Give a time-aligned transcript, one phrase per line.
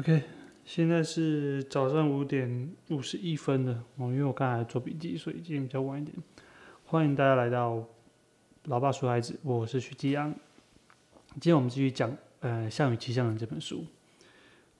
[0.00, 0.24] OK，
[0.64, 6.16] 现在是早上五点五十一分了哦，因为我刚才做笔记，所以今天比较晚一点。
[6.84, 7.80] 欢迎大家来到
[8.64, 10.34] 老爸说孩子，我是徐继阳。
[11.34, 13.84] 今天我们继续讲呃《项羽骑象人》这本书。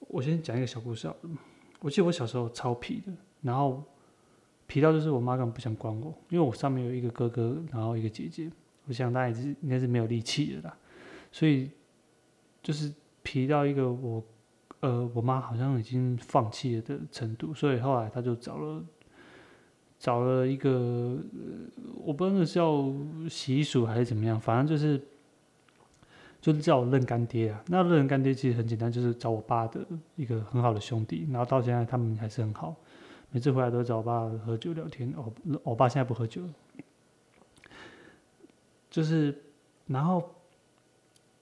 [0.00, 1.30] 我先讲一个小故事好了。
[1.78, 3.84] 我记得我小时候超皮的，然后
[4.66, 8.50] 皮到就是我妈根本不想管我，因为我上面有一个哥哥，然后一个姐姐，
[8.86, 10.76] 我想大概是应该是没有力气的啦，
[11.30, 11.70] 所以
[12.60, 12.92] 就是
[13.22, 14.20] 皮到一个我
[14.84, 18.84] 呃我妈好像已经放弃了的程度，所以后来她就找了
[19.98, 21.16] 找了一个
[22.04, 22.92] 我不知道那是叫
[23.30, 25.00] 习俗还是怎么样，反正就是
[26.38, 27.64] 就是叫我认干爹啊。
[27.68, 29.86] 那认干爹其实很简单，就是找我爸的
[30.16, 32.76] 一个很好的兄弟，然后到现在他们还是很好，
[33.30, 35.10] 每次回来都找我爸喝酒聊天。
[35.16, 35.32] 哦，
[35.62, 36.50] 我爸现在不喝酒了，
[38.90, 39.34] 就是
[39.86, 40.34] 然后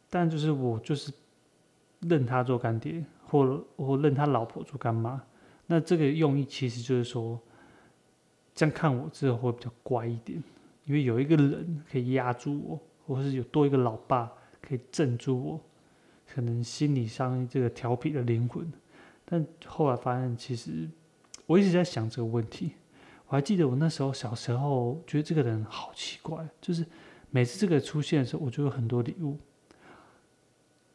[0.08, 1.12] 但就是我就是
[2.00, 5.20] 认他做干爹，或或认他老婆做干妈。
[5.66, 7.40] 那这个用意其实就是说，
[8.54, 10.42] 这样看我之后会比较乖一点，
[10.84, 14.30] 因为有一个人可以压住我，或是有多一个老爸
[14.60, 15.60] 可以镇住我，
[16.26, 18.70] 可能心理上这个调皮的灵魂。
[19.24, 20.86] 但后来发现，其实
[21.46, 22.72] 我一直在想这个问题。
[23.28, 26.84] 我还记得我那时候小时候觉得这个人好奇怪，就是
[27.30, 29.38] 每次这个出现的时候，我就有很多礼物。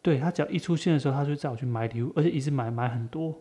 [0.07, 3.37] 对他只要一出现的时候，他就叫我去买礼物，而且一直买买很多。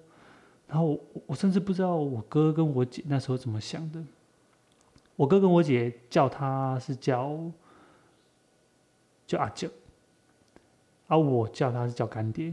[0.66, 4.02] 然后我我甚至不知道我哥跟我姐那时候怎么想的。
[5.14, 7.38] 我哥跟我姐叫他是叫
[9.28, 9.70] 叫阿舅，
[11.06, 12.52] 而我叫他是叫干爹。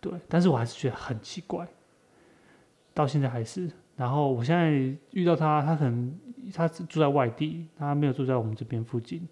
[0.00, 1.68] 对，但是我还是觉得很奇怪，
[2.94, 3.70] 到现在还是。
[3.96, 4.70] 然后我现在
[5.10, 6.18] 遇到他，他可能
[6.54, 9.28] 他住在外地，他没有住在我们这边附近。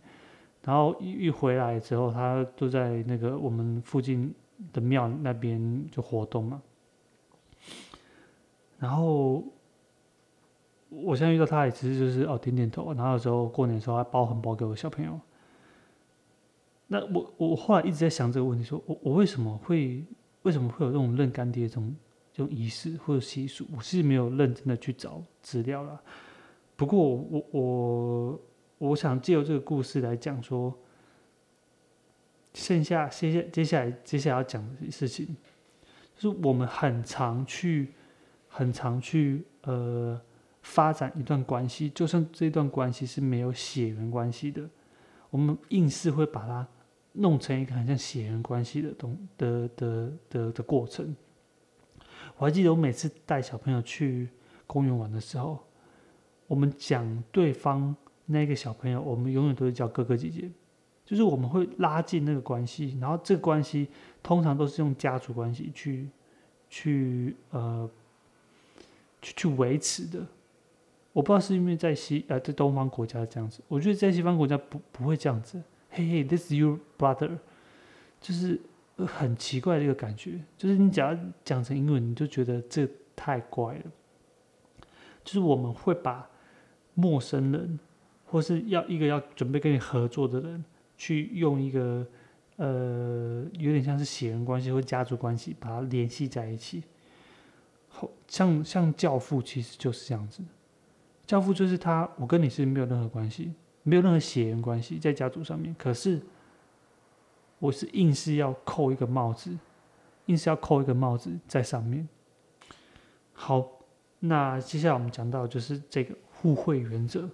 [0.65, 4.33] 然后一一回来之后，他就在那个我们附近
[4.73, 6.63] 的庙那边就活动嘛。
[8.79, 9.43] 然后
[10.89, 15.19] 我现在遇到他也只是就是哦点点头，然后有时候过年的时候还包红包给我小朋友。
[16.87, 20.05] 那我我后来一直在想这个问题，说我我为什么会
[20.43, 21.97] 为什么会有这种认干爹这种
[22.33, 23.67] 这种仪式或者习俗？
[23.75, 26.01] 我是没有认真的去找资料了。
[26.77, 28.41] 不过我我
[28.89, 30.77] 我想借由这个故事来讲说，
[32.53, 35.37] 剩下接下接下来接下来要讲的事情，
[36.17, 37.93] 就是我们很常去
[38.49, 40.21] 很常去呃
[40.63, 44.69] 发展一段关系，就算这段关系是没有血缘关系的，
[45.31, 46.67] 我们硬是会把它
[47.13, 51.15] 弄成一个很像血缘关系的东的的的的过程。
[52.37, 54.29] 我还记得我每次带小朋友去
[54.67, 55.65] 公园玩的时候，
[56.49, 57.95] 我们讲对方
[58.27, 60.51] 那个小朋友，我们永远都是叫哥哥姐姐，
[61.05, 63.89] 就是我们会拉近那个关系，然后这个关系
[64.23, 66.09] 通常都是用家族关系去
[66.71, 67.89] 去呃
[69.21, 70.27] 去去维持的。
[71.13, 75.63] 我不知道是因为在西呃在东方国家这样子，我觉得在西方国家不不会这样子。
[75.91, 77.37] 嘿嘿，this is your brother，
[78.19, 78.59] 就是
[78.97, 83.83] 很奇怪的一个感觉，就是你只要讲成英文，你就觉得这太怪了。
[85.23, 86.27] 就是我们会把
[86.95, 87.79] 陌生人，
[88.33, 90.65] 或是要一个要准备跟你合作的人，
[90.97, 92.07] 去用一个
[92.57, 96.83] 呃有点像是血缘关系或家族关系，把它联系在一起。
[97.89, 100.43] 好像像教父其实就是这样子，
[101.27, 103.53] 教父就是他，我跟你是没有任何关系。
[103.83, 106.23] 没有任何血缘关系在家族上面，可是
[107.59, 109.51] 我是硬是要扣一个帽子，
[110.27, 112.09] 硬是要扣一个帽子在上面。
[113.33, 113.69] 好，
[114.21, 117.29] 那接下来我们讲到就是这个互惠原则。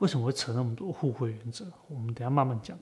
[0.00, 1.64] 为什么会扯那么多互惠原则？
[1.88, 2.78] 我们等下慢慢讲。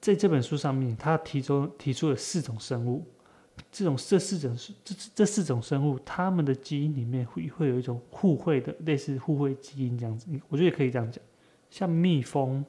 [0.00, 3.06] 在这本书上面，他提出提出了四种生物。
[3.70, 11.22] 这种这四种这这四种生物，它们的基因里面会会有一种互惠的，类似互惠基因这样子，我觉得也可以这样讲。
[11.70, 12.64] 像蜜蜂、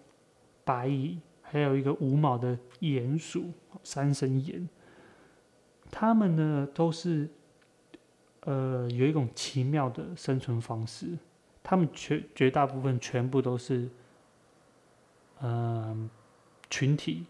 [0.64, 3.46] 白蚁，还有一个无毛的鼹鼠
[3.84, 4.68] （三生鼹），
[5.90, 7.28] 它们呢都是
[8.42, 11.18] 呃有一种奇妙的生存方式。
[11.66, 13.90] 它们全绝大部分全部都是
[15.42, 16.10] 嗯
[16.70, 17.26] 群体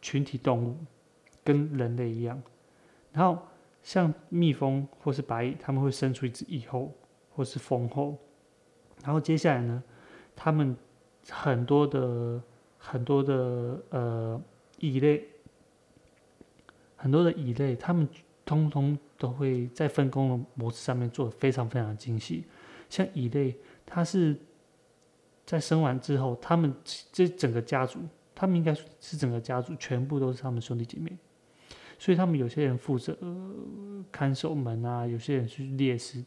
[0.00, 0.78] 群体动物。
[1.42, 2.40] 跟人类一样，
[3.12, 3.42] 然后
[3.82, 6.92] 像蜜蜂或是白蚁，他们会生出一只蚁后
[7.34, 8.18] 或是蜂后，
[9.02, 9.82] 然后接下来呢，
[10.36, 10.76] 他们
[11.30, 12.40] 很多的
[12.76, 14.40] 很多的呃
[14.80, 15.26] 蚁类，
[16.94, 18.06] 很多的蚁类，他们
[18.44, 22.44] 通通都会在分工的模式上面做的非常非常精细。
[22.90, 23.56] 像蚁类，
[23.86, 24.36] 它是
[25.46, 26.74] 在生完之后，他们
[27.10, 28.00] 这整个家族，
[28.34, 31.16] 他们应该是整个家族全部都是他们兄弟姐妹。
[31.98, 33.16] 所以他们有些人负责
[34.10, 36.24] 看守门啊，有些人去猎食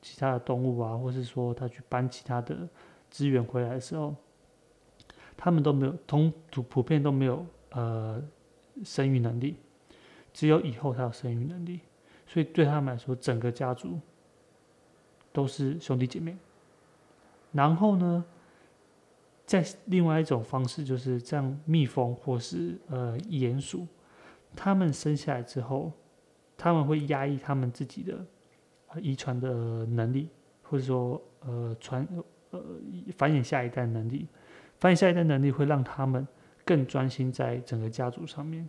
[0.00, 2.56] 其他的动物啊，或是说他去搬其他的
[3.10, 4.14] 资源回来的时候，
[5.36, 8.22] 他们都没有通普普遍都没有呃
[8.84, 9.56] 生育能力，
[10.32, 11.80] 只有以后才有生育能力，
[12.26, 13.98] 所以对他们来说，整个家族
[15.36, 16.34] 都是兄弟姐妹。
[17.52, 18.24] 然后呢，
[19.44, 23.86] 在另外一种方式，就是这样，蜜蜂或是呃鼹鼠，
[24.54, 25.92] 他们生下来之后，
[26.56, 28.24] 他们会压抑他们自己的
[28.98, 30.30] 遗传的能力，
[30.62, 32.08] 或者说呃传
[32.50, 32.62] 呃
[33.14, 34.26] 繁衍下一代能力，
[34.80, 36.26] 繁衍下一代能力会让他们
[36.64, 38.66] 更专心在整个家族上面，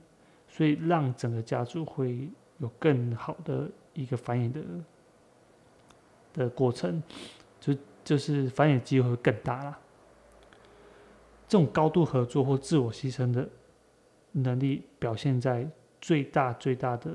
[0.49, 2.29] 所以让整个家族会
[2.59, 4.61] 有更好的一个繁衍的
[6.37, 7.03] 的过程，
[7.59, 7.75] 就。
[8.07, 9.77] 就是繁衍机会更大了。
[11.45, 13.49] 这种高度合作或自我牺牲的
[14.31, 15.69] 能力，表现在
[15.99, 17.11] 最大最大的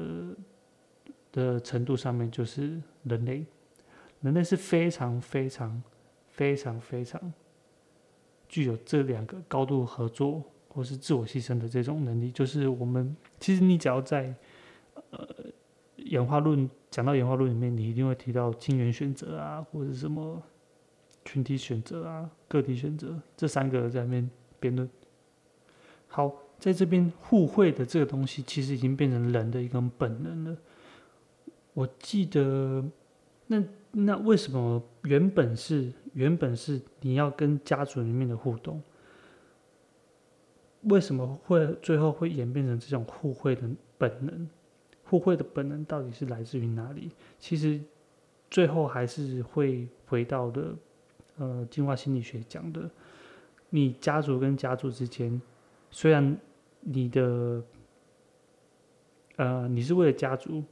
[1.33, 3.47] 的程度上面，就是人类。
[4.21, 5.83] 人类是非常非常
[6.29, 7.33] 非常非常
[8.47, 12.31] 具有这两个高度合作或是自我牺牲的这种能力。
[12.31, 14.35] 就是我们其实你只要在
[15.09, 15.27] 呃
[15.97, 20.41] 演化论讲到演化论里面，你一定会提到亲缘选择啊，或者什么。
[21.25, 24.29] 群体选择啊，个体选择，这三个在那边
[24.59, 24.91] 辩论。
[26.09, 30.57] 好，在这边互惠的这个东西，其实已经变成人的一种本能了。
[31.75, 32.85] 我记得，
[33.47, 33.63] 那
[33.93, 38.83] 那为什么原本是原本是你要跟家族里面的互动，
[40.83, 43.63] 为什么会最后会演变成这种互惠的
[43.97, 44.49] 本能？
[45.13, 47.11] 互惠的本能到底是来自于哪里？
[47.39, 47.79] 其实
[48.51, 50.75] 最后还是会回到的。
[51.37, 52.89] 呃，进化心理学讲的，
[53.69, 55.41] 你家族跟家族之间，
[55.91, 56.39] 虽然
[56.81, 57.63] 你的，
[59.37, 60.63] 呃，你是为了家族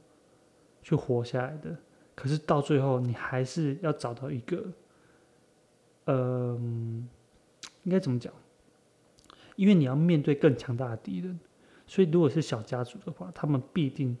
[0.81, 1.77] 去活下来的，
[2.15, 4.63] 可是到最后你还是要找到一个，
[6.05, 6.57] 呃，
[7.83, 8.33] 应该怎么讲？
[9.55, 11.39] 因为你要面对更强大的敌人，
[11.85, 14.15] 所以如果是小家族的话，他们必定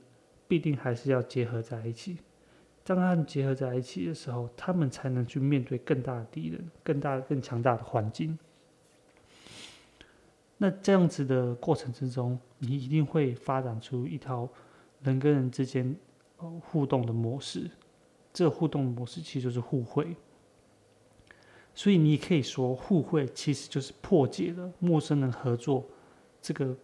[0.51, 2.17] 必定还是要结合在一起。
[2.83, 8.37] 当他们结合在一起的时候，他们才能去面对更大的敌人、更大、更强大的环境。
[10.57, 14.49] 那这样子的过程之中，你一定会发展出一套
[15.03, 15.95] 人跟人之间
[16.35, 17.71] 互动的模式。
[18.33, 20.13] 这互动模式其实就是互惠。
[21.73, 25.85] 所以你可以说，互惠其实就是破解了陌生人合作
[26.41, 26.75] 这个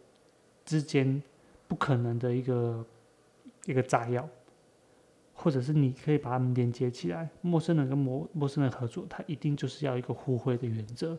[0.64, 1.22] 之间
[1.68, 2.86] 不可能的一个
[3.68, 4.28] 一个炸药。
[5.40, 11.16] 或者是你可以把它们连接起来，陌生人跟陌陌生人合作，它一定就是要一个互惠的原则。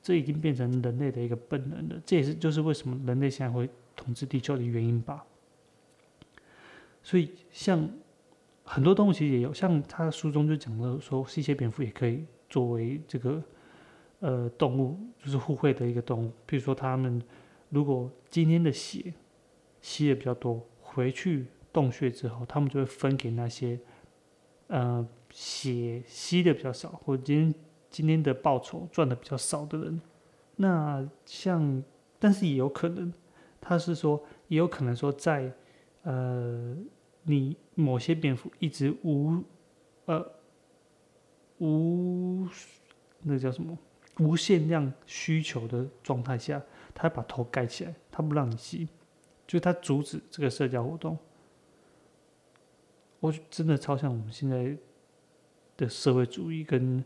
[0.00, 5.24] 这已经变成人类的一个本能了，这也是就是为什么人类现在会统治地球的原因吧。
[7.02, 7.90] 所以像
[8.62, 13.42] 很多动物其实也有，像他书中就讲到说，吸血蝙蝠也可以作为这个
[14.20, 16.30] 呃动物，就是互惠的一个动物。
[16.46, 17.20] 比如说他们
[17.68, 19.12] 如果今天的血
[19.82, 20.64] 吸的比较多，
[20.94, 21.46] 回去。
[21.72, 23.76] 洞穴之后，他们就会分给那些，
[24.68, 27.54] 呃，血吸的比较少，或者今天
[27.90, 30.00] 今天的报酬赚的比较少的人。
[30.54, 31.82] 那像，
[32.20, 33.12] 但是也有可能，
[33.60, 35.52] 他是说，也有可能说，在
[36.02, 36.76] 呃，
[37.24, 39.42] 你某些蝙蝠一直无，
[40.04, 40.24] 呃，
[41.58, 42.46] 无
[43.22, 43.76] 那叫什么
[44.20, 46.62] 无限量需求的状态下，
[46.94, 48.88] 他把头盖起来，他不让你吸，
[49.46, 51.16] 就他阻止这个社交活动。
[53.20, 54.76] 我真的超像我们现在
[55.76, 57.02] 的社会主义跟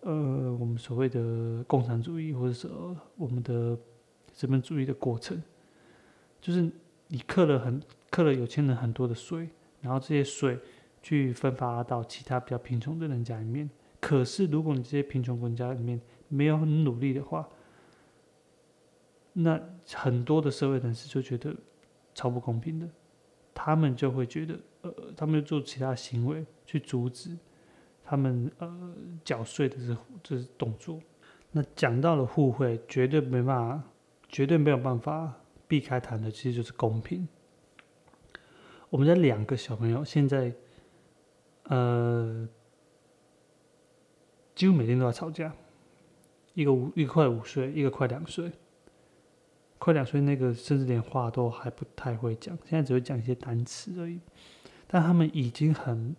[0.00, 3.78] 呃我们所谓的共产主义，或者说我们的
[4.32, 5.42] 资本主义的过程，
[6.40, 6.70] 就是
[7.08, 9.50] 你刻了很刻了有钱人很多的税，
[9.82, 10.58] 然后这些税
[11.02, 13.68] 去分发到其他比较贫穷的人家里面。
[14.00, 17.46] 可是如果你这些贫穷国家里面没有很努力的话，
[19.42, 19.60] 那
[19.94, 21.54] 很多的社会人士就觉得
[22.14, 22.88] 超不公平的，
[23.52, 24.58] 他们就会觉得。
[24.82, 27.36] 呃，他们就做其他行为去阻止
[28.02, 30.98] 他们呃缴税的这这动作。
[31.52, 33.84] 那讲到了互惠，绝对没办法，
[34.26, 35.34] 绝对没有办法
[35.68, 37.28] 避开谈的，其实就是公平。
[38.88, 40.50] 我们家两个小朋友现在
[41.64, 42.48] 呃
[44.54, 45.54] 几乎每天都在吵架，
[46.54, 48.50] 一个五一个快五岁，一个快两岁。
[49.80, 54.20] 快两岁那个甚至连话都还不太会讲，现在只会讲一些单词而已。
[54.86, 56.14] 但他们已经很，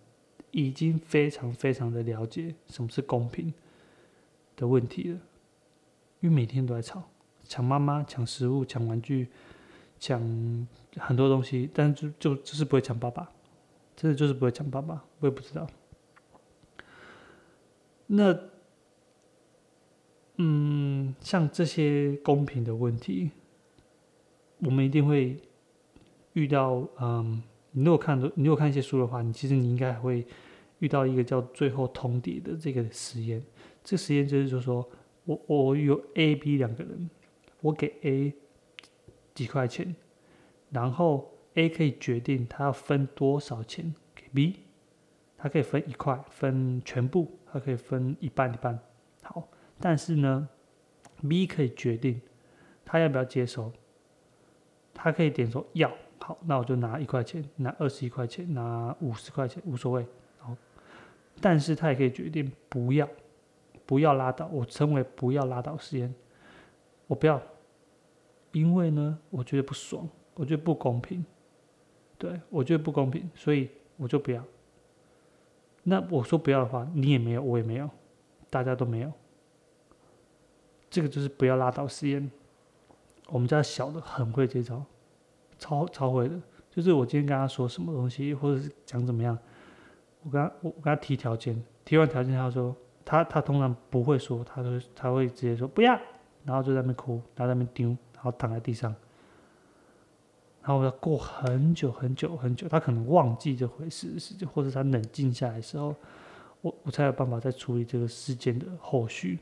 [0.50, 3.54] 已经非常非常的了解什么是公平
[4.56, 5.20] 的问题了，
[6.20, 7.08] 因为每天都在吵，
[7.44, 9.28] 抢妈妈、抢食物、抢玩具、
[10.00, 10.20] 抢
[10.96, 13.30] 很多东西，但就就就是不会抢爸爸，
[13.94, 15.68] 真的就是不会抢爸爸，我也不知道。
[18.08, 18.36] 那，
[20.36, 23.30] 嗯，像这些公平的问题，
[24.62, 25.36] 我们一定会
[26.32, 26.86] 遇到。
[27.00, 27.42] 嗯，
[27.72, 30.26] 你如果看，你如果看一些书的话，你其实你应该还会
[30.78, 33.42] 遇到一个叫“最后通牒”的这个实验。
[33.84, 34.88] 这实验就是说，
[35.24, 37.10] 我我有 A、B 两个人，
[37.60, 38.32] 我给 A
[39.34, 39.94] 几块钱，
[40.70, 44.60] 然后 A 可以决定他要分多少钱给 B，
[45.36, 47.38] 他可以分一块，分全部。
[47.54, 48.78] 他可以分一半一半，
[49.22, 49.46] 好，
[49.78, 50.48] 但是呢
[51.28, 52.18] ，B 可以决定
[52.82, 53.70] 他要不要接受，
[54.94, 60.06] 他可以点说要，好，那我就拿一块钱，拿二十一块钱，拿五十块钱，无所谓，
[60.38, 60.56] 好，
[61.40, 63.08] 但是他也可以决定不要，
[63.86, 66.14] 不要拉倒，我称为不要拉倒实验，
[67.06, 67.40] 我不要，
[68.52, 71.24] 因为呢，我觉得不爽，我觉得不公平，
[72.18, 74.44] 对我觉得不公平，所以我就不要。
[75.82, 77.90] 那我说不要的话，你也没有，我也没有，
[78.48, 79.12] 大家都没有。
[80.88, 82.30] 这个就是不要拉倒实验。
[83.32, 84.84] 我们家小的很会这招，
[85.58, 86.38] 超超会的。
[86.70, 89.36] 就是我今天跟他说什么东西，或者是讲怎么样，
[90.22, 95.98] 我跟他我我跟他提条件，提完条件他说他他通常不会说，他说他会直接说不要，
[96.44, 98.94] 然后就在那边哭，然后在那边丢，然后躺在地上。
[100.60, 105.94] 然后我要过很久很久很久，他可能忘记这回事，事情，或者他冷静下来的时候，
[106.60, 109.38] 我我才有办法再处理这个事件的后续。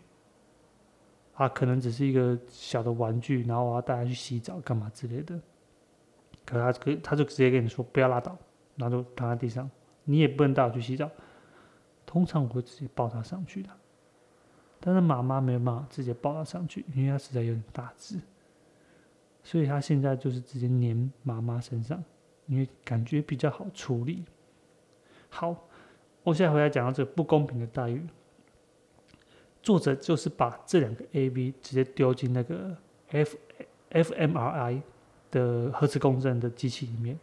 [1.41, 5.41] 啊，可能只是一个小的玩具，然后我要带他去洗澡干嘛之类的。
[6.45, 8.37] 可他可他就直接跟你说不要拉倒，
[8.77, 9.71] 然后就躺在地上，
[10.05, 11.11] 你也不能带我去洗澡。
[12.05, 13.71] 通常我会直接抱他上去的，
[14.81, 18.21] 但是妈妈没有办法直接抱他上去，因为他实在有点大只。
[19.43, 22.05] 所以他现在就是直接粘妈妈身上，
[22.49, 24.27] 因为感觉比较好处理。
[25.31, 25.57] 好，
[26.23, 28.07] 我现在回来讲到这个不公平的待遇。
[29.63, 32.77] 作者就是把这两个 A、B 直接丢进那个
[33.09, 33.37] F、
[33.91, 34.83] fMRI
[35.31, 37.19] 的核磁共振的机器里面，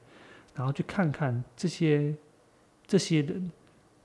[0.54, 2.16] 然后去看看这些
[2.86, 3.52] 这些人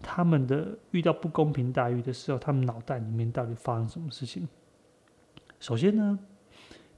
[0.00, 4.48] 他们的遇到不公平待遇的时候，他们脑袋里面到底发生什么事情。
[5.60, 6.18] 首先呢。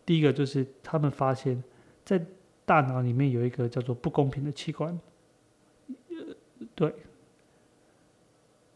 [0.06, 1.64] 第一个就是他们发现，
[2.04, 2.22] 在
[2.66, 5.00] 大脑里面有一个叫做不公平的器官，
[6.10, 6.36] 呃，
[6.74, 6.94] 对，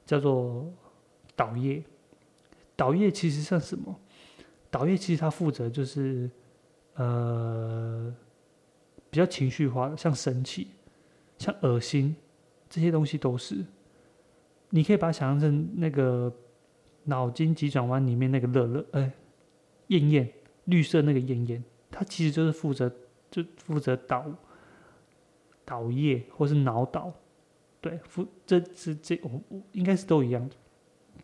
[0.06, 0.72] 叫做
[1.36, 1.82] 导叶。
[2.78, 3.98] 导叶其实像什么？
[4.70, 6.30] 导叶其实它负责就是，
[6.94, 8.14] 呃，
[9.10, 10.68] 比较情绪化的，像生气、
[11.38, 12.14] 像恶心
[12.70, 13.64] 这些东西都是。
[14.70, 16.32] 你可以把它想象成那个
[17.04, 19.12] 脑筋急转弯里面那个乐乐，哎，
[19.88, 20.32] 燕燕。
[20.66, 22.94] 绿色那个烟烟，它其实就是负责
[23.30, 24.22] 就负责导
[25.64, 27.10] 导液或是脑导，
[27.80, 30.54] 对，负这这这我我应该是都一样的。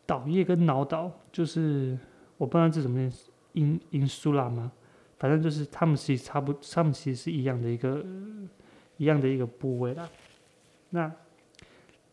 [0.06, 1.98] 导液跟脑导就是
[2.36, 3.10] 我不知道这怎么
[3.54, 4.72] insula 吗？
[5.18, 8.04] 反正就是他们其实差不，他们其实是一样的一个
[8.96, 10.08] 一样的一个部位啦。
[10.90, 11.10] 那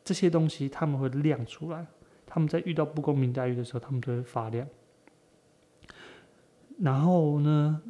[0.04, 1.86] 这些东西他们会亮出来，
[2.26, 4.68] 他们在遇到不公平待遇的时候，他们都会发亮。
[6.80, 7.82] 然后呢，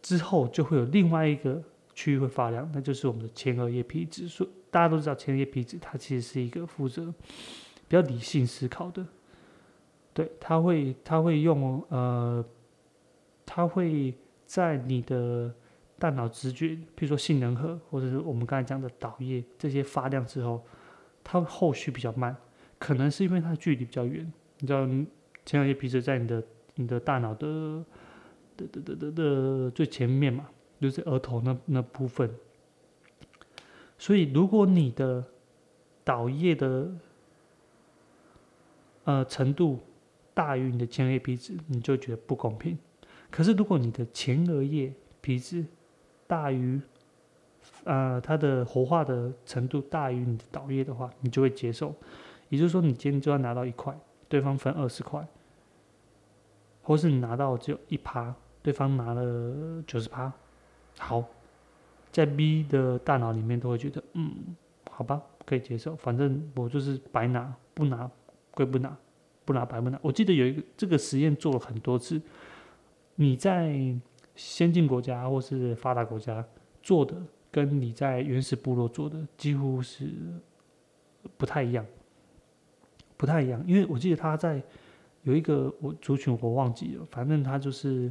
[0.00, 1.62] 之后就会有另外一个
[1.94, 4.26] 区域会发亮，那就是我们的前额叶皮质。
[4.26, 7.12] 说大家都知道，前额叶皮质它其实是一个负责
[7.92, 9.06] 比较理性思考的，
[10.14, 12.42] 对，它会它会用呃，
[13.44, 14.14] 它会
[14.46, 15.52] 在你的
[15.98, 20.64] 大脑直觉，比如说杏仁核或者是我们刚才讲的导叶这些发亮之后，
[21.22, 22.34] 它后续比较慢，
[22.78, 24.32] 可能是因为它距离比较远。
[24.60, 24.88] 你知道
[25.44, 26.42] 前额叶皮质在你的。
[26.76, 27.84] 你的大脑的
[28.56, 30.48] 的的的的的最前面嘛，
[30.80, 32.34] 就是额头那那部分。
[33.98, 35.22] 所以，如果你的
[36.02, 36.90] 导叶的
[39.04, 39.78] 呃程度
[40.34, 42.78] 大于你的前额叶皮质，你就觉得不公平。
[43.30, 45.64] 可是，如果你的前额叶皮质
[46.26, 46.80] 大于
[47.84, 51.94] 呃它的活化的程度大于你的导叶的话，你就会接受。
[52.48, 55.26] 也就是说，你今天就要拿到一块，对方分二十块。
[56.82, 60.32] 或是你拿到只有一趴，对方拿了九十趴，
[60.98, 61.24] 好，
[62.10, 64.56] 在 B 的大脑里面都会觉得，嗯，
[64.90, 68.10] 好吧，可以接受，反正我就是白拿，不拿
[68.52, 68.96] 贵不拿，
[69.44, 69.98] 不拿白不拿。
[70.00, 72.22] 我记得有一个这个实验做了很多次，
[73.16, 73.76] 你在
[74.36, 76.44] 先进国家或是发达国家
[76.82, 80.08] 做的，跟你在原始部落做的几乎是
[81.36, 81.84] 不太一样，
[83.16, 84.62] 不太一样，因为我记得他在。
[85.24, 88.10] 有一个我族群我忘记了，反正他就是，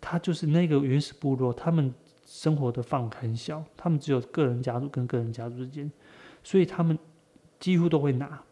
[0.00, 1.94] 他就是那个原始部落，他们
[2.24, 5.88] 生活的范围很小，他们只有个人家族跟个人家族之间，
[6.42, 6.98] 所以他们
[7.60, 8.42] 几乎都会拿，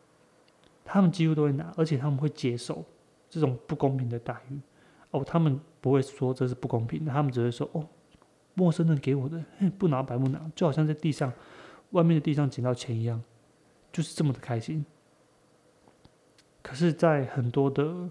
[0.85, 2.85] 他们几乎都会拿，而且他们会接受
[3.29, 4.61] 这种不公平的待遇。
[5.11, 7.87] 哦，他们不会说这是不公平的，他们只会说哦，
[8.55, 9.43] 陌生人给我的，
[9.79, 11.33] 不拿白不拿，就好像在地上
[11.91, 13.23] 外面的地上捡到钱一样，
[13.93, 14.85] 就是这么的开心。
[16.62, 18.11] 可是，在很多的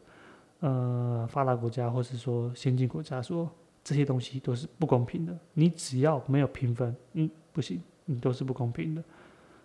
[0.59, 3.49] 呃发达国家或是说先进国家，说
[3.83, 5.37] 这些东西都是不公平的。
[5.53, 9.03] 你只要没有评分，嗯，不行，你都是不公平的。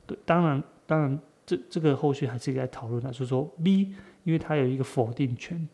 [0.06, 5.66] 对，当然，当然，这这个后续还是在讨论的，就是说 B，因为它有一个否定权。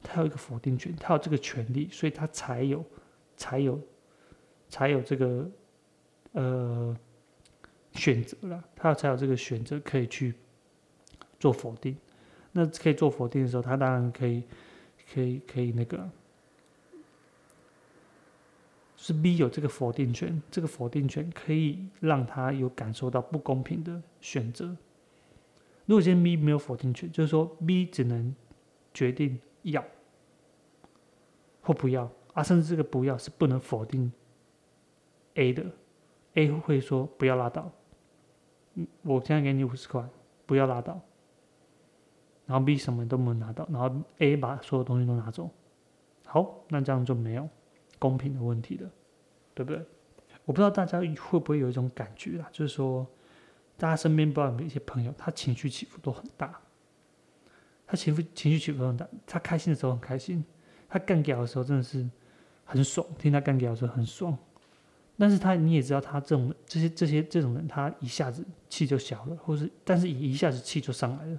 [0.00, 2.84] 他有一个否定权，他有这个权利，所以他才有，
[3.36, 3.80] 才有，
[4.68, 5.50] 才有这个，
[6.30, 6.96] 呃，
[7.94, 10.32] 选择了，他才有这个选择可以去
[11.40, 11.96] 做否定。
[12.52, 14.44] 那可以做否定的时候，他当然可以，
[15.12, 16.08] 可以，可以那个，
[19.08, 24.76] 是 B 有这个否定权，这个否定权可以让他有感受到不公平的选择。
[25.86, 28.34] 如果今天 B 没有否定权，就是说 B 只能
[28.94, 29.38] 决定。
[29.62, 29.84] 要
[31.60, 34.10] 或不要啊，甚至这个不要是不能否定
[35.34, 35.66] A 的
[36.34, 37.70] ，A 会说不要拉倒，
[38.74, 40.08] 嗯，我现在给你五十块，
[40.46, 40.98] 不要拉倒，
[42.46, 45.50] 然后 B 什么都没拿到，然后 A 把所有东西都拿走，
[46.24, 47.46] 好，那这样就没有
[47.98, 48.88] 公平的问题了，
[49.58, 49.84] 对不对？
[50.44, 53.04] 我不知道大家会不会有一种感觉啊，就是说，
[53.76, 56.60] 大家身边不知道有没有一些朋友，他情绪起伏都很大。
[57.84, 60.44] 他情绪情绪起伏很大，他开心的时候很开心，
[60.88, 62.08] 他干掉的时候真的是
[62.64, 64.38] 很爽，听他干掉的时候很爽。
[65.18, 71.38] 但是他你也知道，他这种这些这些这种人，他一下子气就小了，或是但是一下子气就上来了。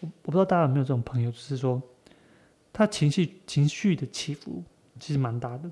[0.00, 1.80] 我我不知道大家有没有这种朋友，就是说
[2.72, 4.64] 他情绪情绪的起伏
[4.98, 5.70] 其实蛮大的。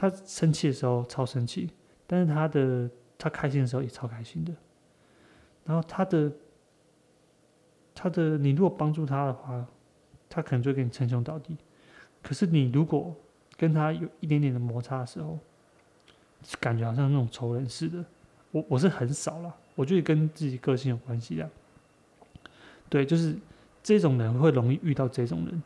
[0.00, 1.68] 他生气的时候超生气，
[2.06, 2.88] 但是他的
[3.18, 4.52] 他开心的时候也超开心的。
[5.64, 6.32] 然后他的。
[7.92, 9.66] 他的，你如果帮助他的话，
[10.26, 11.54] 他可能就会跟你称兄道弟。
[12.22, 13.14] 可是你如果
[13.58, 15.38] 跟他有一点点的摩擦的时候，
[16.58, 18.02] 感觉好像那种仇人似的。
[18.52, 21.50] 我我是很少了，我觉得跟自己个性有关系的。
[22.88, 23.36] 对，就是
[23.82, 25.62] 这种人会容易遇到这种人，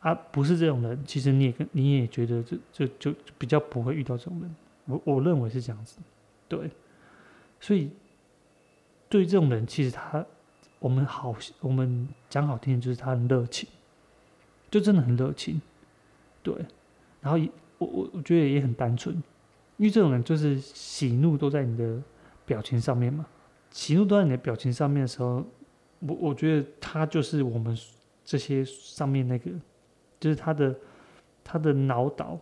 [0.00, 4.56] 啊，不是这种人，其实你也跟你也觉得就就就比较不会遇到这种人。
[4.86, 5.98] 我我认为是这样子，
[6.48, 6.70] 对，
[7.60, 7.90] 所以
[9.08, 10.24] 对于这种人，其实他。
[10.78, 13.66] 我们好，我们讲好听，就是他很热情，
[14.70, 15.60] 就真的很热情，
[16.42, 16.54] 对。
[17.22, 19.12] 然后也，我我我觉得也很单纯，
[19.78, 22.00] 因为这种人就是喜怒都在你的
[22.44, 23.26] 表情上面嘛。
[23.70, 25.42] 喜怒都在你的表情上面的时候，
[26.00, 27.76] 我我觉得他就是我们
[28.22, 29.50] 这些上面那个，
[30.26, 30.74] 就是他的
[31.44, 32.36] 他的脑岛，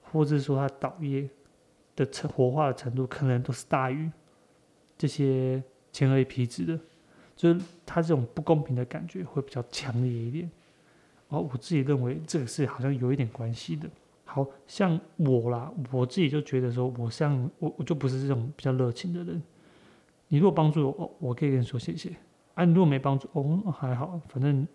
[0.00, 1.28] 或者说他导液
[1.94, 4.10] 的成活化的程度，可能都是大于
[4.96, 6.80] 这些前额皮质的。
[7.36, 10.50] 就是他这种不公平的感觉会比较强烈一点，
[11.28, 13.86] 哦我自己认为这个是好像有一点关系的。
[14.24, 19.42] 好像我啦，我自己就觉得说，我像我我就不是这种比较热情的人。
[20.28, 22.16] 你如果帮助我，我可以跟你说谢谢。
[22.54, 24.66] 啊，你如果没帮助，哦还好，反正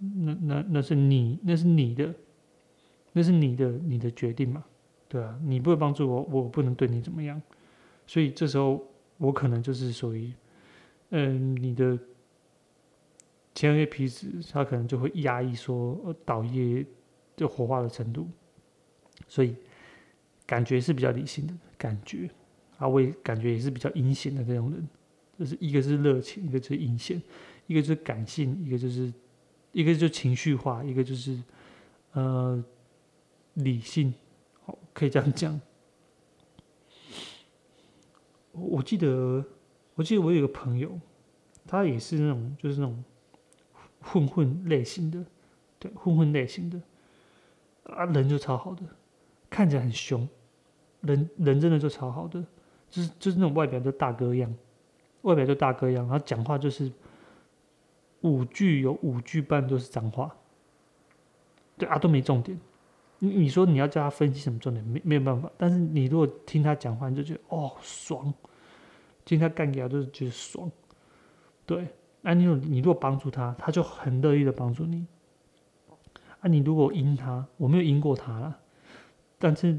[0.00, 2.14] 那那那是你那是你的，
[3.12, 4.64] 那是你的你的决定嘛，
[5.08, 7.40] 对啊，你不会帮助我，我不能对你怎么样。
[8.06, 8.84] 所以这时候
[9.18, 10.32] 我可能就是属于。
[11.12, 11.98] 嗯，你的
[13.52, 16.86] 前额叶皮质，它可能就会压抑说导液
[17.34, 18.28] 的活化的程度，
[19.26, 19.56] 所以
[20.46, 22.30] 感觉是比较理性的感觉，
[22.78, 24.88] 啊，我也感觉也是比较阴险的这种人，
[25.36, 27.20] 就是一个是热情，一个就是阴险，
[27.66, 29.12] 一个就是感性，一个就是
[29.72, 31.42] 一个就情绪化，一个就是
[32.12, 32.64] 呃
[33.54, 34.14] 理性，
[34.64, 35.60] 好，可以这样讲。
[38.52, 39.44] 我记得。
[39.96, 40.98] 我记得我有个朋友，
[41.66, 43.04] 他也是那种就是那种
[44.00, 45.22] 混混类型的，
[45.78, 46.80] 对，混混类型的，
[47.82, 48.82] 啊，人就超好的，
[49.50, 50.26] 看起来很凶，
[51.02, 52.42] 人人真的就超好的，
[52.88, 54.54] 就是就是那种外表就大哥样，
[55.22, 56.90] 外表就大哥样，然后讲话就是
[58.22, 60.34] 五句有五句半都是脏话，
[61.78, 62.58] 对啊，都没重点。
[63.18, 65.50] 你你说你要叫他分析什么重点，没没有办法。
[65.56, 68.32] 但是你如果听他讲话，你就觉得哦爽。
[69.22, 70.70] 听他干掉就是觉得爽，
[71.64, 71.86] 对。
[72.22, 75.06] 那你你如果帮助他，他就很乐意的帮助你。
[76.40, 78.58] 啊，你如果阴他，我没有阴过他了，
[79.38, 79.78] 但是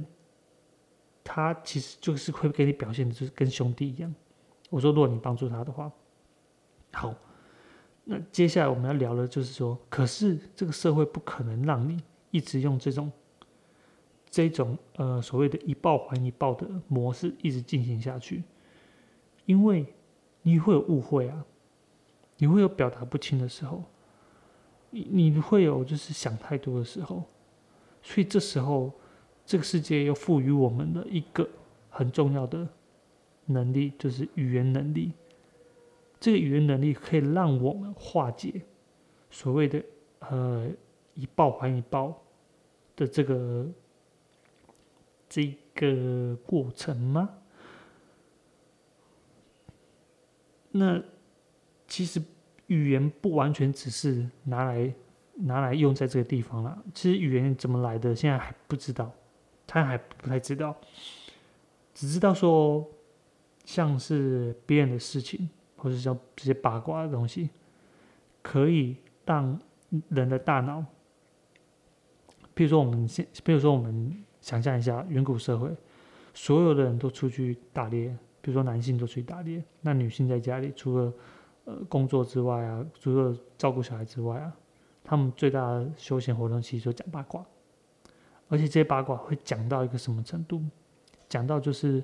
[1.23, 4.13] 他其实就是会给你表现的就是跟兄弟一样。
[4.69, 5.91] 我说，如果你帮助他的话，
[6.93, 7.13] 好，
[8.03, 13.11] 那接下来我们要聊的就是说，可是这个社会不可能让你一直用这种
[14.29, 18.43] 这种呃所谓的一报还一报的模式一直进行下去，
[19.45, 19.85] 因为
[20.41, 21.45] 你会有误会啊，
[22.37, 23.83] 你会有表达不清的时候，
[24.89, 27.23] 你你会有就是想太多的时候，
[28.01, 28.91] 所以这时候
[29.45, 31.47] 这个世界又赋予我们的一个
[31.89, 32.67] 很重要的
[33.45, 35.11] 能力，就是语言能力。
[36.21, 38.61] 这个语言能力可以让我们化解
[39.31, 39.83] 所谓的
[40.19, 40.69] 呃
[41.15, 42.23] 一报还一报
[42.95, 43.67] 的这个
[45.27, 47.27] 这个过程吗？
[50.69, 51.01] 那
[51.87, 52.21] 其实
[52.67, 54.93] 语言不完全只是拿来
[55.33, 56.83] 拿来用在这个地方了。
[56.93, 59.11] 其实语言怎么来的，现在还不知道，
[59.65, 60.77] 他还不太知道，
[61.95, 62.87] 只知道说
[63.65, 65.49] 像是别人的事情。
[65.81, 67.49] 或者叫这些八卦的东西，
[68.43, 69.59] 可以让
[70.09, 70.85] 人的大脑，
[72.53, 75.75] 比如说我们现，比如说我们想象一下远古社会，
[76.35, 81.13] 所有的人都出去打猎，比如说男性都出去打猎，那女性在家里除了
[81.65, 84.55] 呃工作之外啊，除了照顾小孩之外啊，
[85.03, 87.43] 他们最大的休闲活动其实就讲八卦，
[88.49, 90.61] 而且这些八卦会讲到一个什么程度？
[91.27, 92.03] 讲到就是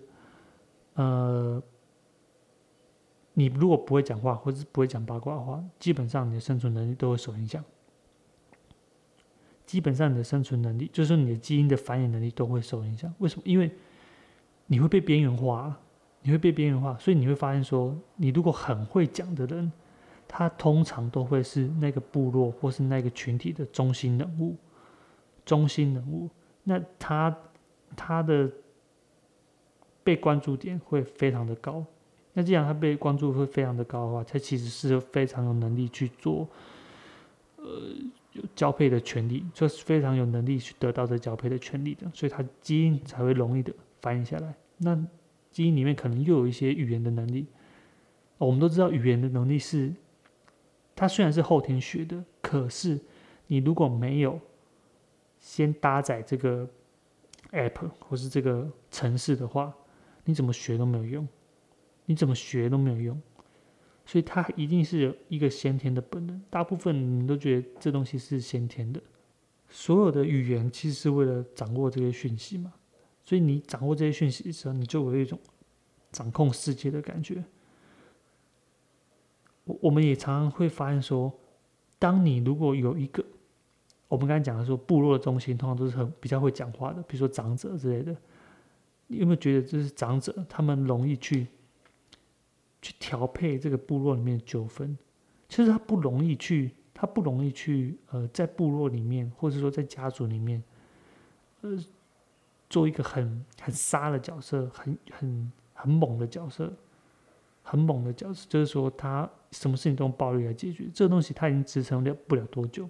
[0.95, 1.61] 呃。
[3.39, 7.63] 你如果不会讲话，或是不会讲八卦的话，基本上你的生存能力都会受影响。
[9.63, 13.13] 基本上你的生存能力，就是你的基因的繁衍能力都会受影响。
[13.19, 13.43] 为什么？
[13.45, 13.69] 因为
[14.65, 15.79] 你会被边缘化，
[16.23, 19.71] 你会被边缘化，所以你会发现说，你如果很会讲的人，
[20.27, 24.55] 他通常都会是那个部落或是那个群体的中心人物。
[25.45, 26.27] 中心人物，
[26.63, 27.37] 那他
[27.95, 28.49] 他的
[30.03, 31.85] 被关注点会非常的高。
[32.37, 36.47] 那既然他被关注会非常的高的话，他其实是非常有能力去做，
[37.55, 37.65] 呃，
[38.33, 44.53] 有交配的权利，就是非常有能力去得到这交配的权利的，所以他基因才会容易的繁衍下来。
[44.77, 44.95] 那
[45.49, 47.47] 基因里面可能又有一些语言的能力，
[48.37, 49.91] 我们都知道语言的能力是，
[50.95, 52.99] 它虽然是后天学的，可是
[53.47, 54.39] 你如果没有
[55.39, 56.69] 先搭载这个
[57.53, 59.73] app 或是这个程式的话，
[60.23, 61.27] 你怎么学都没有用。
[62.07, 63.21] 你怎么学都没有用，
[64.05, 66.41] 所以它一定是有一个先天的本能。
[66.49, 68.99] 大部分人都觉得这东西是先天的。
[69.69, 72.73] 所有的语言其实是为了掌握这些讯息嘛，
[73.25, 75.37] 所以你掌握这些讯息的时候，你就有一种
[76.13, 77.43] 掌控世界的感觉。
[79.65, 81.29] 我我们也常常会发现说，
[81.99, 83.21] 当你如果有一个，
[84.07, 88.15] 我们刚才讲的说，部落的中心通常都是很比较会讲话的，比如说长者之类的。
[89.07, 91.47] 你有没有觉得这是长者，他们容易去？
[92.81, 94.97] 去调配这个部落里面的纠纷，
[95.49, 100.63] 其实他不容易去，他不容易去，呃，在部落里面，或者说在家族里面，
[101.61, 101.77] 呃，
[102.69, 106.71] 做一个很很杀的角色，很很很猛的角色，
[107.63, 112.89] 很猛的角色，就是说他什么事情都用暴力来解决，这个东西他已经支撑了不了多久。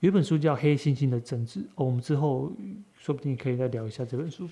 [0.00, 2.50] 有一本书叫《黑猩猩的政治》，我们之后
[2.96, 4.48] 说不定可以再聊一下这本书。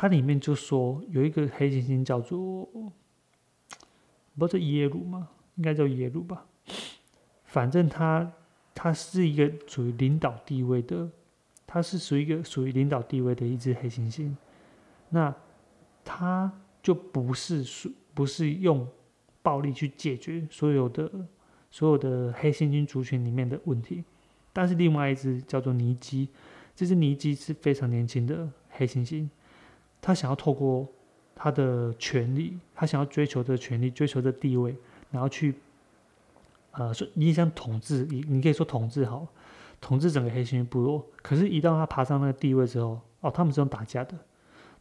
[0.00, 2.66] 它里面就说有一个黑猩猩叫做，
[4.34, 5.28] 不是耶鲁吗？
[5.56, 6.46] 应该叫耶鲁吧。
[7.44, 8.32] 反正他
[8.74, 11.10] 他是一个属于领导地位的，
[11.66, 14.34] 他是属于一个属于领导地位的一只黑猩猩。
[15.10, 15.34] 那
[16.02, 16.50] 他
[16.82, 18.88] 就不是属不是用
[19.42, 21.12] 暴力去解决所有的
[21.70, 24.02] 所有的黑猩猩族群里面的问题。
[24.54, 26.30] 但是另外一只叫做尼基，
[26.74, 29.28] 这只尼基是非常年轻的黑猩猩。
[30.00, 30.86] 他想要透过
[31.34, 34.76] 他的权利，他想要追求的权利，追求的地位，
[35.10, 35.54] 然后去，
[36.72, 39.26] 呃，说你想统治，你你可以说统治好，
[39.80, 41.06] 统治整个黑猩猩部落。
[41.22, 44.16] 可是，一到他爬上那个地位之后，哦，他们是用打架的，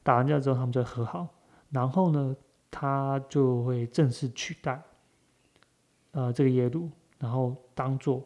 [0.03, 1.27] 打完架之后，他们就和好，
[1.69, 2.36] 然后呢，
[2.69, 4.82] 他就会正式取代，
[6.12, 8.25] 呃，这个耶鲁，然后当做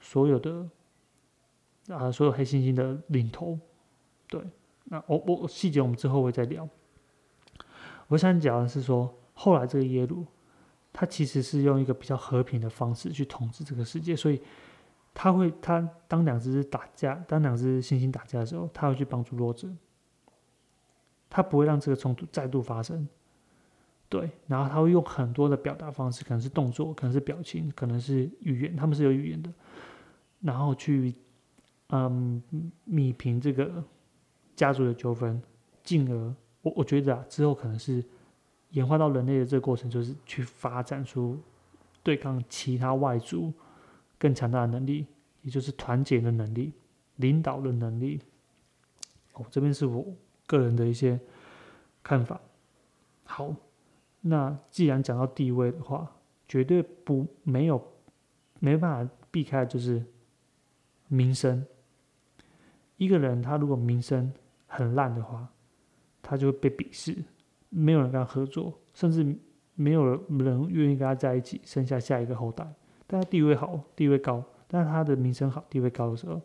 [0.00, 0.68] 所有的，
[1.88, 3.58] 啊，所有黑猩猩的领头，
[4.28, 4.40] 对。
[4.92, 6.68] 那我我细节我们之后会再聊。
[8.08, 10.26] 我想讲的是说，后来这个耶鲁，
[10.92, 14.42] 他其实是用一个比较和平的方式去统治这个世界，所以
[15.14, 19.68] 他会他当两只打架，当两只猩猩打架的时候，他会去帮助弱者，
[21.28, 23.06] 他不会让这个冲突再度发生。
[24.08, 29.52] 对，然后他会用很多的表达方式，可能是动作，可能是表情，可能是语言，他们是有语言的，
[30.40, 31.14] 然后去
[31.90, 32.42] 嗯
[32.88, 33.84] 弭平这个。
[34.60, 35.42] 家族的纠纷，
[35.82, 38.04] 进而我我觉得啊，之后可能是
[38.72, 41.40] 演化到人类的这个过程，就是去发展出
[42.02, 43.50] 对抗其他外族
[44.18, 45.06] 更强大的能力，
[45.40, 46.74] 也就是团结的能力、
[47.16, 48.20] 领导的能力。
[49.32, 50.04] 哦，这边是我
[50.46, 51.18] 个人的一些
[52.02, 52.38] 看法。
[53.24, 53.56] 好，
[54.20, 56.06] 那既然讲到地位的话，
[56.46, 57.82] 绝对不没有
[58.58, 60.04] 没办法避开，就是
[61.08, 61.64] 名声。
[62.98, 64.30] 一个人他如果名声
[64.72, 65.48] 很烂的话，
[66.22, 67.16] 他就会被鄙视，
[67.68, 69.36] 没有人跟他合作，甚至
[69.74, 72.64] 没有人愿意跟他在一起，生下下一个后代。
[73.08, 76.40] 但他地位好，地位高，但是他的名声好，地位高的时候，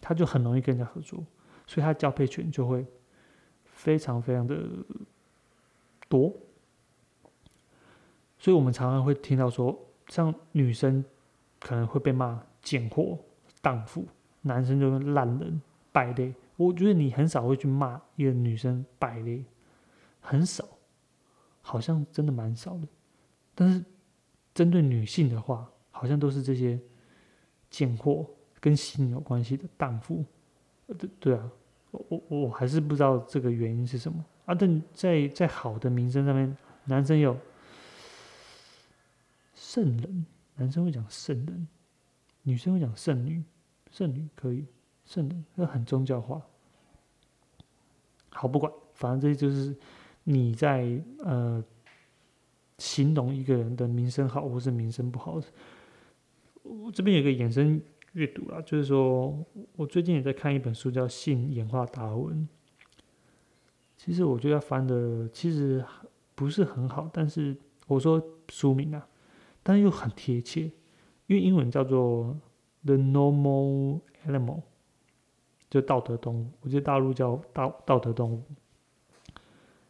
[0.00, 1.24] 他就很容易跟人家合作，
[1.64, 2.84] 所以他交配权就会
[3.64, 4.58] 非常非常的
[6.08, 6.34] 多。
[8.36, 11.04] 所以我们常常会听到说，像女生
[11.60, 13.16] 可能会被骂贱货、
[13.62, 14.04] 荡妇，
[14.42, 15.62] 男生就是烂人、
[15.92, 16.34] 败类。
[16.56, 19.44] 我觉得你很少会去骂一个女生败类，
[20.20, 20.64] 很少，
[21.60, 22.86] 好像真的蛮少的。
[23.54, 23.84] 但是
[24.54, 26.78] 针对女性的话，好像都是这些
[27.70, 28.24] 贱货
[28.60, 30.24] 跟性有关系的荡妇，
[30.86, 31.50] 对对啊，
[31.90, 34.54] 我我我还是不知道这个原因是什么啊。
[34.54, 37.36] 但在在好的名声上面，男生有
[39.54, 41.66] 圣人，男生会讲圣人，
[42.42, 43.42] 女生会讲圣女，
[43.90, 44.66] 圣女可以。
[45.06, 46.40] 是的，那很宗教化。
[48.30, 49.76] 好，不管，反正这就是
[50.24, 51.62] 你在呃
[52.78, 55.40] 形容一个人的名声好或是名声不好。
[56.62, 57.80] 我这边有个衍生
[58.14, 59.44] 阅读啊，就是说
[59.76, 62.36] 我最近也在看一本书，叫《性演化达尔文》。
[63.96, 65.84] 其实我觉得翻的其实
[66.34, 69.06] 不是很好，但是我说书名啊，
[69.62, 70.72] 但又很贴切，
[71.26, 72.34] 因为英文叫做
[72.86, 74.60] 《The Normal Animal》。
[75.74, 78.40] 就道德动物，我觉得大陆叫道道德动物，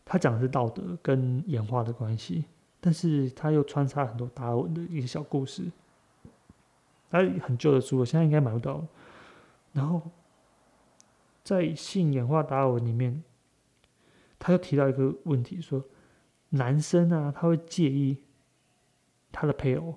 [0.03, 2.47] 他讲的是道德跟演化的关系，
[2.81, 5.70] 但是他又穿插很多达尔文的一些小故事。
[7.11, 8.83] 他很旧的书，我现在应该买不到。
[9.75, 10.01] 然后
[11.42, 13.23] 在性演化达尔文里面，
[14.38, 15.85] 他又提到一个问题，说
[16.49, 18.16] 男生啊，他会介意
[19.31, 19.94] 他的配偶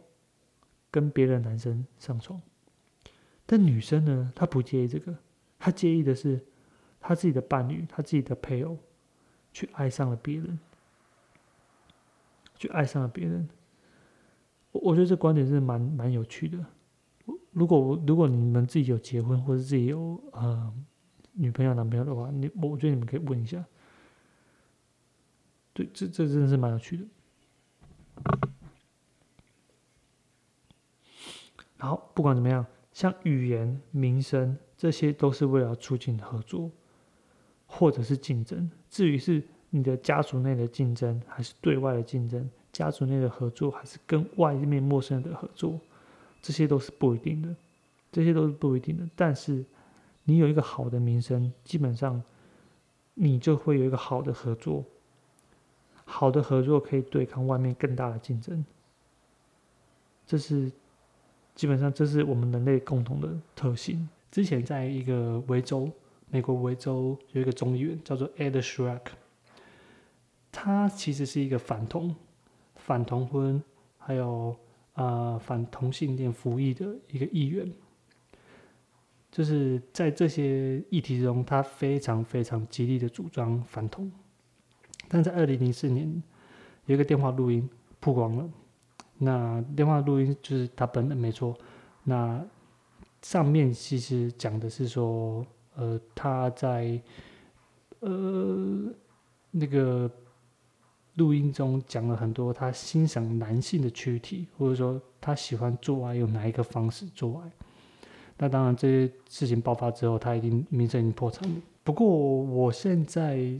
[0.91, 2.41] 跟别的男生上床，
[3.45, 5.15] 但女生呢，她不介意这个。
[5.67, 6.39] 他介意的是，
[6.97, 8.77] 他自己的伴侣，他自己的配偶，
[9.51, 10.58] 去爱上了别人，
[12.56, 13.49] 去爱上了别人。
[14.71, 16.58] 我我觉得这观点是蛮蛮有趣的。
[17.51, 20.73] 如果如果你们自己有结婚，或者自己有呃
[21.34, 23.62] 女朋友、男朋友的话，你我觉得你们可以问一下。
[25.73, 27.06] 对，这这真的是蛮有趣的。
[31.75, 34.58] 然后不管怎么样，像语言、名声。
[34.78, 36.70] 这些都是为了促进合作，
[37.66, 38.70] 或者是竞争。
[38.90, 45.80] 至于是你的家族内的竞争，还是对外的竞争，家族内的合作，还是跟外面陌生人的合作，
[46.42, 47.56] 这些都是不一定的。
[48.12, 49.04] 这些都是不一定的。
[49.16, 49.66] 但是
[50.24, 52.24] 你有一个好的名声，基本上
[53.16, 54.86] 你就会有一个好的合作。
[56.06, 58.63] 好的合作可以对抗外面更大的竞争。
[60.26, 60.72] 这是
[61.54, 64.08] 基本上这是我们人类共同的特性。
[64.30, 65.90] 之前在一个维州，
[66.30, 69.02] 美国维州有一个众议员叫做 Ed Shrek，
[70.52, 72.13] 他其实是一个反同、
[72.76, 73.63] 反同婚，
[73.98, 74.56] 还有
[74.94, 77.72] 呃反同性恋服役的一个议员。
[79.32, 84.12] 就是在这些议题中，他非常非常极力的主张反同。
[85.08, 86.22] 但在二零零四年，
[86.86, 87.68] 有一个电话录音
[88.02, 88.50] 曝光了，
[89.18, 91.58] 那电话录音就是他本人没错，
[92.04, 92.46] 那。
[93.21, 97.01] 上面其实讲的是说，呃，他在
[97.99, 98.89] 呃
[99.51, 100.10] 那个
[101.15, 107.51] 录音中讲了很多他欣赏男性的躯体，或者说他喜欢做爱用哪一个方式做爱。
[108.38, 111.56] 那当然这些事情爆发之后，他已经名声已经破产了。
[111.84, 113.60] 不过我现在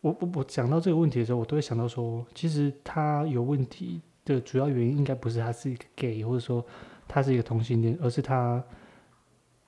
[0.00, 6.64] 我我我讲到这个问题的时候，我都会想到说，其实他有问题的主要原因应该不是他是一个 gay，或者说
[7.08, 8.64] 他是一个同性恋，而是他。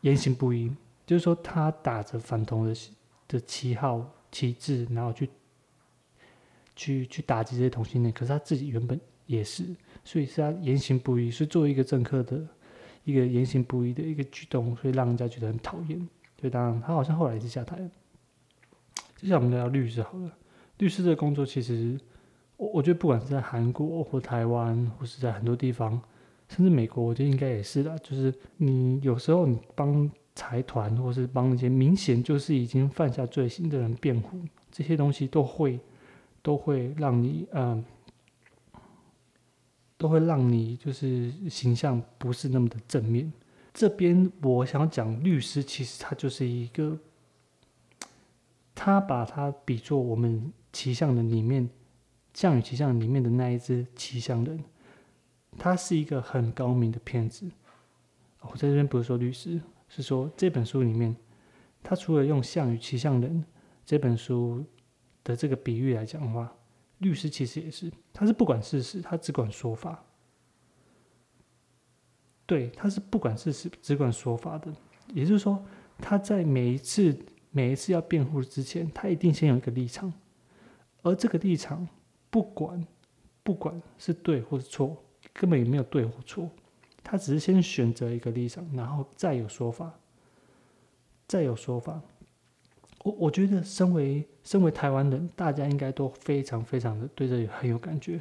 [0.07, 0.71] 言行不一，
[1.05, 2.73] 就是说他打着反同的
[3.27, 5.29] 的旗号旗帜，然后去
[6.77, 9.65] 去去打击这些同性恋，可是他自己原本也是，
[10.05, 12.41] 所以是他言行不一，是作为一个政客的
[13.03, 15.99] 一个言行不一的一个举动，所以让人家觉得很讨厌。
[16.41, 17.91] 所以当然他好像后来也是下台了。
[19.17, 20.31] 接下来我们聊律师好了，
[20.79, 21.99] 律师这个工作其实
[22.57, 26.01] 我我觉得不管是在韩国或台湾，或是在很多地方。
[26.49, 35.81] 甚至美国，我觉得应该也是的，就是你有时候你帮财团，或是帮一些明显就是已经犯下罪行的人辩护，这些东西都会
[36.43, 37.85] 都会让你嗯，
[39.97, 43.33] 都会让你就是形象不是那么的正面。
[43.75, 46.99] 这边我想讲律师，其实他就是一个，
[48.75, 51.69] 他把他比作我们骑象人里面，
[52.33, 54.63] 项羽骑象里面的那一只骑象人，
[55.59, 57.51] 他是一个很高明的骗子。
[58.41, 61.15] 我在这边不是说律师，是说这本书里面，
[61.83, 63.45] 他除了用项羽骑象人
[63.85, 64.65] 这本书
[65.25, 66.53] 的这个比喻来讲的话，
[66.99, 70.05] 律师其实也是，他是不管事实，他只管说法。
[72.47, 74.73] 对，他是不管事实，只管说法的。
[75.13, 75.65] 也就是说，
[75.99, 77.19] 他在每一次、
[77.51, 80.13] 每一次要辩护之前，他一定先有一个立场，
[81.03, 81.89] 而这个立场，
[82.31, 82.87] 不管
[83.43, 84.97] 不管是对或是错，
[85.39, 86.49] 根本也没有对或错，
[87.05, 89.93] 他只是先选择一个立场，然后再有说法，
[91.29, 92.01] 再有说法。
[93.05, 98.21] 我我觉得，身为身为台湾人，大家应该都非常非常的对这里很有感觉。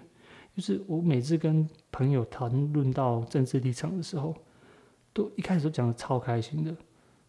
[0.55, 4.35] 就是我每次跟朋友谈论到政治立场的时候，
[5.11, 6.75] 都一开始都讲的超开心的，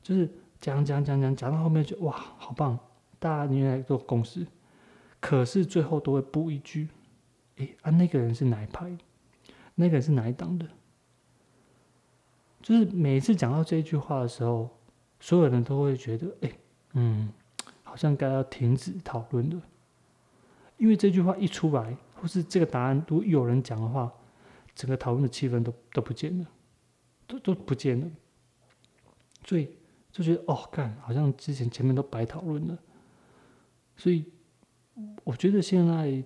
[0.03, 0.29] 就是
[0.61, 2.79] 讲讲讲讲讲到后面就哇好棒，
[3.19, 4.47] 大家原来都共识，
[5.19, 6.89] 可是最后都会补一句，
[7.57, 8.97] 哎啊那个人是哪一派，
[9.77, 10.67] 那个是哪一档的，
[12.61, 14.69] 就是每次讲到这句话的时候，
[15.21, 16.51] 所有人都会觉得哎
[16.95, 17.33] 嗯，
[17.85, 19.63] 好像该要停止讨论了，
[20.77, 21.97] 因为这句话一出来。
[22.19, 24.11] 或是这个答案，如果有人讲的话，
[24.75, 26.47] 整个讨论的气氛都都不见了，
[27.27, 28.11] 都都不见了，
[29.45, 29.77] 所以
[30.11, 32.79] 就觉得哦，干，好像之前前面都白讨论了。
[33.99, 34.25] 所以
[35.25, 36.25] 我觉得现在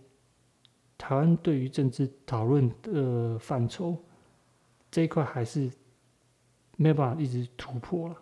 [1.00, 3.96] 台湾对于政治讨论的范畴
[4.90, 5.70] 这一块还是
[6.76, 8.16] 没有办法一直突破了，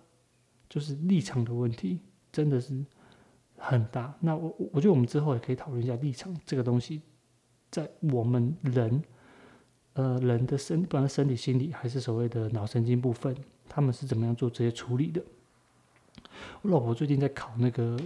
[0.69, 1.99] 就是立场的问题
[2.31, 2.87] 真的是
[3.57, 4.15] 很大。
[4.21, 7.03] 那我我觉得我们之后也可以讨论一下立场这个东西。
[7.69, 9.03] 在我们人，
[9.95, 13.37] 呃，人的身，不管是身体、心理，还是所谓的脑神经部分，
[13.69, 15.21] 他们是怎么样做这些处理的？
[16.63, 17.99] 我老婆最近在考那个，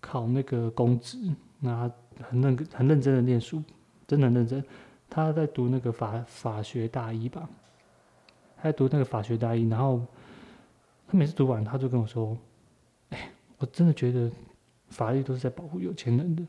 [0.00, 1.18] 考那个公职，
[1.58, 1.90] 那
[2.22, 3.62] 很认很认真的念书，
[4.06, 4.64] 真的很认真。
[5.08, 7.48] 他在读那个法法学大一吧，
[8.56, 10.00] 他在读那个法学大一，然后
[11.06, 12.36] 他每次读完，他就跟我说
[13.10, 14.30] ：“哎，我真的觉得
[14.88, 16.46] 法律都是在保护有钱人的。”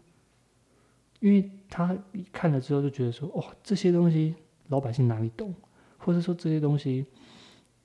[1.20, 1.98] 因为他
[2.32, 4.36] 看了之后就觉得说，哦，这些东西
[4.68, 5.54] 老百姓哪里懂，
[5.98, 7.06] 或者说这些东西，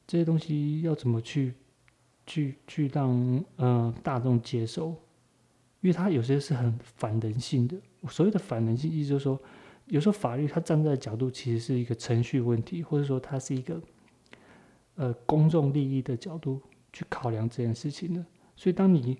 [0.07, 1.55] 这些东西要怎么去，
[2.27, 4.95] 去去让呃大众接受？
[5.81, 7.77] 因为他有些是很反人性的。
[8.09, 9.41] 所谓的反人性，意思就是说，
[9.87, 13.81] 有时候法律它站在角度其实是一个程序问题，或者说它是一个
[14.95, 16.61] 呃公众利益的角度
[16.93, 18.25] 去考量这件事情的。
[18.57, 19.19] 所以当你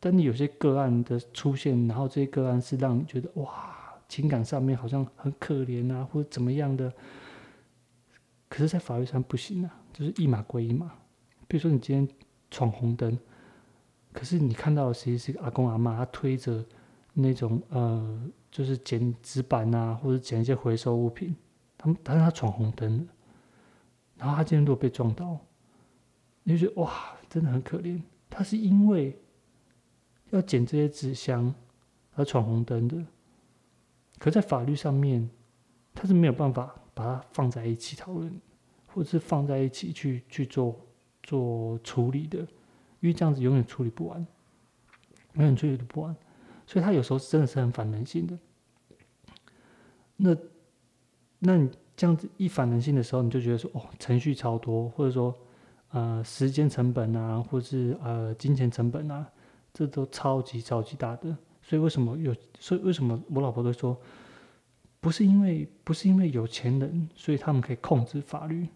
[0.00, 3.74] 当你有些个案的出现，然后这些个案是让你觉得哇，
[4.08, 6.92] 情感上面好像很可怜啊，或者怎么样的，
[8.48, 10.92] 可是，在法律上不行啊，就是一码归一码。
[11.46, 12.08] 比如说你今天
[12.50, 13.18] 闯红灯，
[14.18, 16.64] 可是你看到谁是阿公阿妈，他推着
[17.12, 21.36] 那种呃，就是捡纸板啊，或者捡一些回收物品，
[21.76, 23.06] 他们但是他闯红灯了，
[24.16, 25.38] 然后他今天如果被撞到，
[26.42, 28.02] 你就觉得哇，真的很可怜。
[28.28, 29.16] 他是因为。
[30.30, 31.54] 要捡这些纸箱
[32.14, 33.02] 而闯红灯的，
[34.18, 35.26] 可在法律上面，
[35.94, 38.38] 他是没有办法把它放在一起讨论，
[38.88, 40.78] 或者是放在一起去去做
[41.22, 42.46] 做处理的，
[43.00, 44.26] 因为这样子永远处理不完，
[45.34, 46.14] 永远处理不完，
[46.66, 48.38] 所以他有时候真的是很反人性的。
[50.16, 50.36] 那，
[51.38, 55.34] 那你这样子一反人性的时候，你就觉得说，哦，程序超多，或者说，
[55.90, 59.26] 呃，时间成本啊，或者是呃，金钱成本啊。
[59.74, 62.34] 这都超级超级大的，所以为什么有？
[62.58, 63.96] 所以为什么我老婆都说，
[64.98, 68.66] 不是因为不是因为有钱人，所以他们可以控制法律，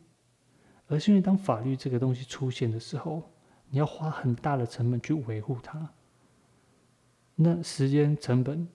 [0.86, 3.31] 而是因为当法律这个东西出现的时候，
[3.72, 5.88] 你要花很大的成本去维护它，
[7.34, 8.68] 那时间成本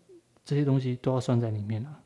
[0.43, 2.01] 这些东西都要算在里面啊。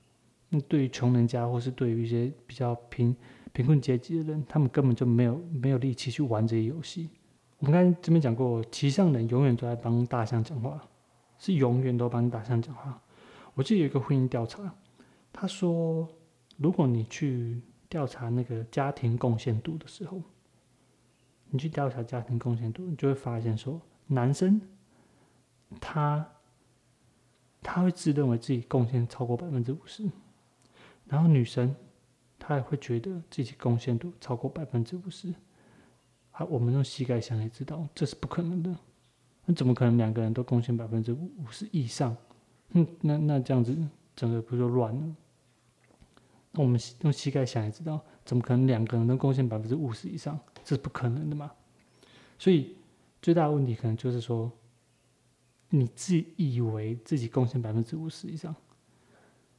[0.49, 3.15] 那对于穷人家或是对于一些比较贫
[3.53, 7.09] 贫困阶级的人，他们根本就没有没有力气去玩这些游戏。
[7.59, 10.85] 我们刚才这边讲过，骑象人永远都在帮大象讲话，
[11.39, 13.01] 是永远都帮大象讲话。
[13.53, 14.75] 我记得有一个婚姻调查，
[15.31, 16.05] 他说，
[16.57, 20.21] 如果你去调查那个家庭贡献度的时候，
[21.51, 24.59] 你去调查家庭贡献度，你就会发现说，男生
[25.79, 26.27] 他
[27.61, 30.09] 他会自认为自己贡献超过百分之五十，
[31.05, 31.75] 然后女生
[32.39, 35.31] 她也会觉得自己贡献度超过百分之五十。
[36.31, 38.75] 啊，我们用膝盖想也知道，这是不可能的。
[39.45, 42.15] 那怎么可能两个人都贡献百分之五十以上？
[42.69, 43.77] 嗯，那那这样子
[44.15, 45.15] 整个不就乱了？
[46.51, 50.39] 那我们用膝盖想也知道，怎么可能两个人都贡献百分之五十以上？
[50.63, 51.51] 这是不可能的嘛。
[52.39, 52.75] 所以
[53.21, 54.51] 最大的问题可能就是说，
[55.69, 58.55] 你自以为自己贡献百分之五十以上，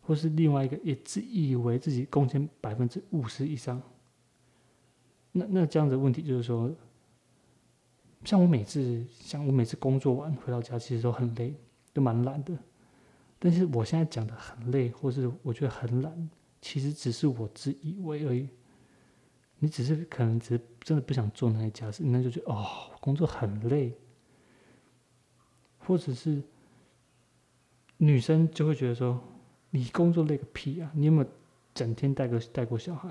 [0.00, 3.80] 或是另外一个也自以为自己贡献百分之五十以上。
[5.30, 6.70] 那那这样的问题就是说，
[8.24, 11.54] 像我每次像我每次工作完回到家，其实都很累，
[11.92, 12.52] 都蛮懒的。
[13.38, 16.30] 但是我现在讲的很累，或是我觉得很懒，
[16.60, 18.48] 其实只是我自以为而已。
[19.62, 22.66] 你只是可能只是真的不想做那些家事，那就觉得哦，
[23.00, 23.96] 工作很累。
[25.78, 26.42] 或者是
[27.96, 29.22] 女生就会觉得说，
[29.70, 30.90] 你工作累个屁啊！
[30.96, 31.30] 你有没有
[31.72, 33.08] 整天带个带过小孩？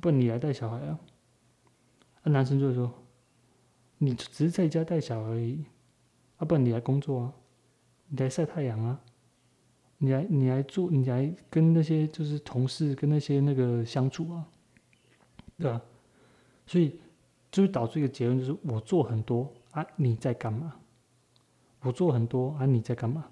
[0.00, 0.98] 不，你来带小孩啊？
[2.22, 2.90] 那男生就会说，
[3.98, 5.62] 你只是在家带小孩而已，
[6.38, 7.34] 啊，不你来工作啊，
[8.08, 8.98] 你来晒太阳啊，
[9.98, 14.48] 你来你来做，你来跟那些就是同事跟那些那个相处啊，
[15.60, 15.80] 对吧？
[16.66, 16.98] 所以
[17.50, 20.74] 就会导致一个结论，就是我做很多啊，你在干嘛？
[21.82, 23.26] 我做很多啊，你在干嘛？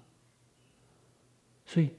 [1.65, 1.91] 所以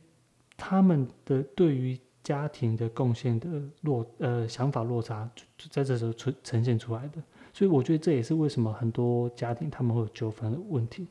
[0.57, 1.99] 他们的对于。
[2.23, 7.21] 家庭的贡献的落呃想法落差，就在这时候出呈现出来的，
[7.51, 11.09] 所以我觉得这也是为什么很多家庭他们会有纠纷的问题。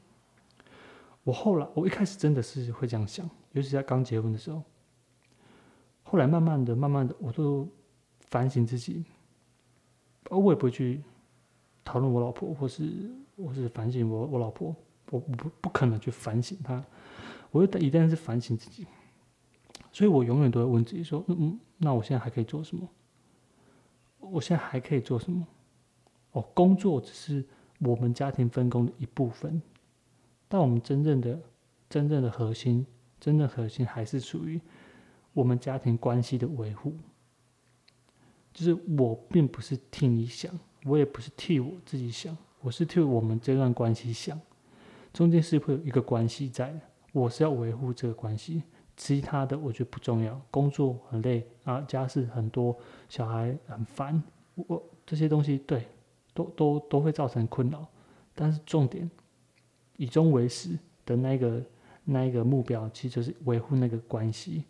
[1.24, 4.62] 我后来我一开始真的是会这样想，尤其在刚结婚的时候，
[6.04, 7.68] 后来慢慢的、慢慢的，我都
[8.30, 9.04] 反省自己，
[10.30, 11.02] 我也不会去
[11.84, 14.76] 讨论我老婆，或是或是反省我我老婆，
[15.12, 16.84] 我不不可能去反省她，
[17.52, 18.86] 我一旦是反省自己。
[19.92, 22.88] 所以我永远都会问自己说：“嗯嗯，那我现在还可以做什么？
[24.20, 25.48] 我现在还可以做什么？
[26.34, 27.44] 哦，工作只是
[27.80, 29.60] 我们家庭分工的一部分，
[30.48, 31.40] 但我们真正的、
[31.90, 32.86] 真正的核心，
[33.20, 34.62] 真正核心还是属于
[35.34, 36.94] 我们家庭关系的维护。
[38.54, 40.52] 就是我并不是替你想，
[40.86, 44.40] 我也不是替我自己想，我是替我们这段关系想。
[45.14, 46.82] 中间是会有一个关系在的，
[47.14, 48.64] 我是要维护这个关系。”
[49.02, 52.78] 其他的我觉得不重要，工作很累啊，家事很多，
[53.08, 54.22] 小孩很烦，
[54.56, 55.88] 我这些东西对，
[56.34, 57.88] 都都都会造成困扰。
[58.36, 59.10] 但是重点
[59.96, 61.64] 以终为始的那个
[62.04, 64.66] 那一个目标，其实就是维护那个关系。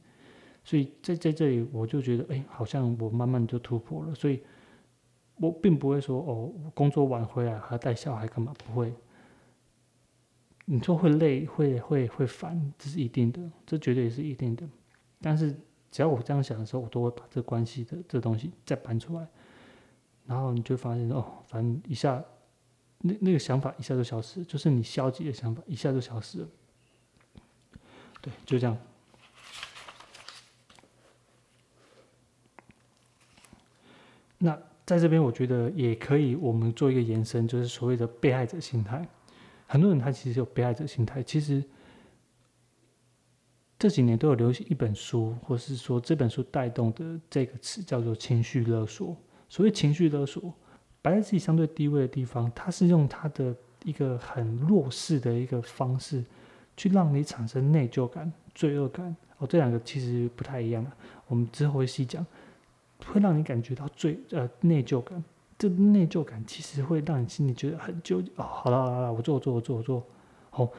[0.69, 4.13] 所以在在这里，我就觉得，哎，好像我慢慢就突破了。
[4.13, 4.39] 所以
[5.37, 8.53] 我并不会说，哦，工作晚回来还要带小孩干嘛？
[8.63, 8.93] 不会。
[10.65, 14.63] 你说会累，会会会烦，这是一定的，这绝对也是一定的。
[15.19, 15.59] 但是
[15.89, 19.27] 只要我这样想的时候，我都会把这关系的这东西再搬出来，
[20.27, 22.23] 然后你就发现哦，反正一下
[22.99, 26.47] 那那个想法一下就消失，就是你消极的想法一下就消失了。
[28.21, 28.77] 对，就这样。
[34.39, 39.07] 那在这边，我觉得也可以，我们做一个延伸，就是所谓的被害者心态。
[39.67, 41.21] 很多人他其实有被害者心态。
[41.21, 41.63] 其实
[43.77, 49.15] 这几年都有流行一本书，或是说这本书带动的这个词叫做情绪勒索。
[49.47, 50.53] 所谓情绪勒索，
[51.01, 56.23] 摆在自己相对低位的地方，他是用他的一个很弱势的一个方式，
[56.75, 59.15] 去让你产生内疚感、罪恶感。
[59.37, 60.91] 哦，这两个其实不太一样的，
[61.27, 62.25] 我们之后会细讲，
[63.05, 65.23] 会让你感觉到最呃内疚感。
[65.57, 68.43] 这内疚感其实会让你心里觉得很纠结哦。
[68.43, 70.07] 好了好了，我做我做我做我做。
[70.49, 70.71] 好，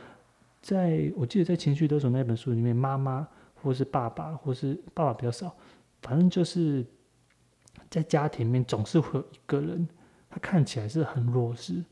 [0.63, 5.55] 在我记得在《情绪勒索》那本书里面，妈妈或是爸爸，或是爸爸比较少，
[6.01, 6.87] 反正就是
[7.91, 9.87] 在家庭里面总是会有一个人，
[10.31, 11.85] 他看起来是很弱势，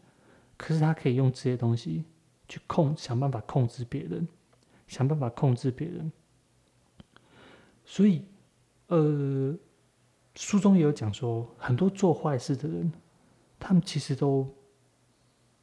[0.57, 2.05] 可是他可以用这些东西
[2.49, 4.27] 去控，想办法控制别人，
[4.87, 6.11] 想办法控制别人。
[7.85, 8.25] 所以，
[8.87, 9.55] 呃。
[10.41, 12.93] 书中也有讲说，很多做坏事的人，
[13.59, 14.49] 他们其实都，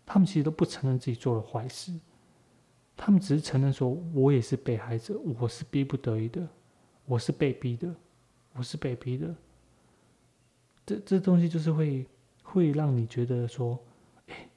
[0.05, 1.97] 他们其实都不承认自己做了坏事，
[2.97, 6.45] 他们只是承认说，我也是被害者，我是逼不得已的，
[7.05, 7.95] 我是被逼的，
[8.51, 9.34] 我是被逼的。
[10.86, 12.05] 这这东西就是会
[12.43, 13.80] 会让你觉得说，
[14.28, 14.49] 哎，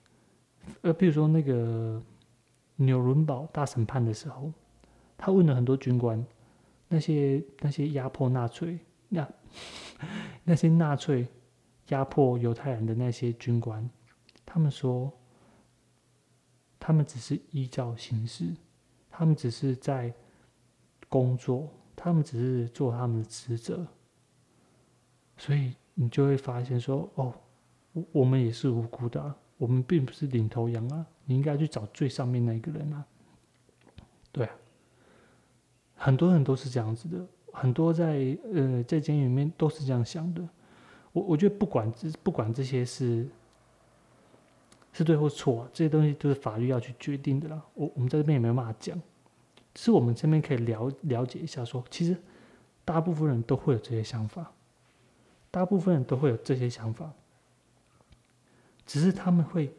[0.82, 2.02] 呃，比如说那个
[2.74, 4.52] 纽伦堡大审判的时候，
[5.16, 6.26] 他问了很多军官，
[6.88, 8.80] 那些那些压迫纳粹。
[9.08, 9.28] 那
[10.44, 11.26] 那些纳粹
[11.88, 13.88] 压迫犹太人的那些军官，
[14.44, 15.12] 他们说，
[16.78, 18.54] 他们只是依照形式，
[19.10, 20.12] 他们只是在
[21.08, 23.86] 工作，他们只是做他们的职责，
[25.36, 27.34] 所以你就会发现说，哦，
[27.92, 33.06] 我我们也是无辜的，我们并不是领头羊啊，你应该去找最上面那一个人啊，
[34.30, 34.54] 对啊，
[35.96, 37.26] 很多人都是这样子的。
[37.52, 40.46] 很多在呃在监狱里面都是这样想的，
[41.12, 43.26] 我我觉得不管这不管这些是
[44.92, 47.62] 是对或错，这些东西都是法律要去决定的啦。
[47.74, 49.00] 我我们在这边也没有办法讲，
[49.74, 52.16] 只是我们这边可以了了解一下，说其实
[52.84, 54.52] 大部分人都会有这些想法，
[55.50, 57.12] 大部分人都会有这些想法，
[58.86, 59.72] 只是他们会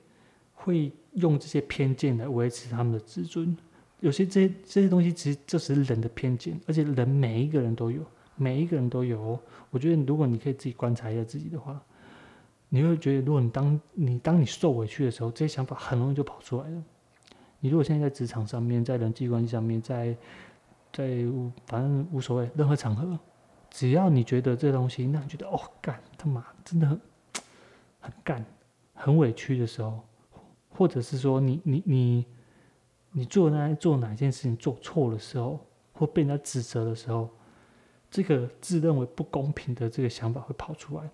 [0.54, 3.58] 会用这些偏见来维持他们的自尊。
[4.00, 8.02] 有些这些这些东西，其实这是人的偏见，而且人每一个人都有，
[8.36, 9.40] 每一个人都有。
[9.70, 11.80] 我觉得如果你可以自己观察一下自己的话。
[12.72, 16.84] 你会觉得，如果你当你当你受委屈的时候，这些想法很容易就跑出来了。
[17.60, 20.16] 你如果现在在职场上面，在人际关系上面，在
[20.94, 21.26] 在
[21.66, 23.18] 反正无所谓，任何场合，
[23.72, 27.02] 只要你觉得这东西让你觉得哦干他妈真的很
[28.02, 28.46] 很干
[28.94, 30.02] 很委屈的时候，
[30.70, 32.26] 或者是说你你你
[33.12, 35.60] 你做那做哪件事情做错的时候，
[35.94, 37.30] 或被人家指责的时候，
[38.10, 41.10] 这个自认为不公平的这个想法会跑出来。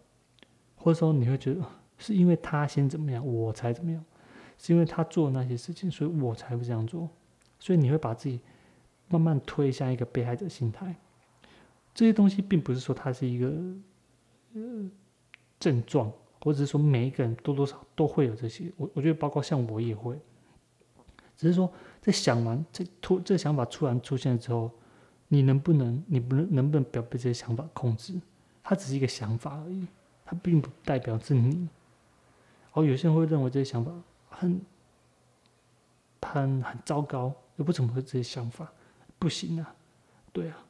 [0.76, 1.62] 或者说你会觉得
[1.98, 4.04] 是因为他先怎么样，我才怎么样，
[4.58, 7.10] 是因为他做那些事情，所以我才会这样做，
[7.60, 8.40] 所以你会把自己
[9.08, 10.96] 慢慢推向一个被害者心态。
[11.94, 13.48] 这些东西并不是说它是一个
[14.54, 14.92] 呃
[15.60, 16.12] 症状，
[16.44, 18.72] 或者是说每一个人多多少都会有这些。
[18.78, 20.20] 我我觉得包括像我也会，
[21.38, 21.72] 只是说
[22.02, 24.72] 在想完这突这想法突然出现之后，
[25.28, 28.20] 你能不能你不能能不能不要被这些想法控制？
[28.64, 29.88] 它只是一个想法而已。
[30.28, 31.70] 它并不代表是你，
[32.74, 33.92] 哦有些人会认为这些想法
[34.28, 34.60] 很、
[36.20, 38.74] 很、很糟糕，又不怎么会这些想法，
[39.20, 39.76] 不行啊，
[40.34, 40.66] 对啊，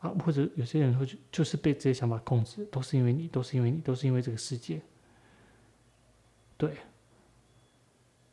[0.00, 4.82] 啊，或者有些人会就是被这些想法控制，都是因为你，都是因为你，都是因为这个世界，
[6.58, 6.76] 对。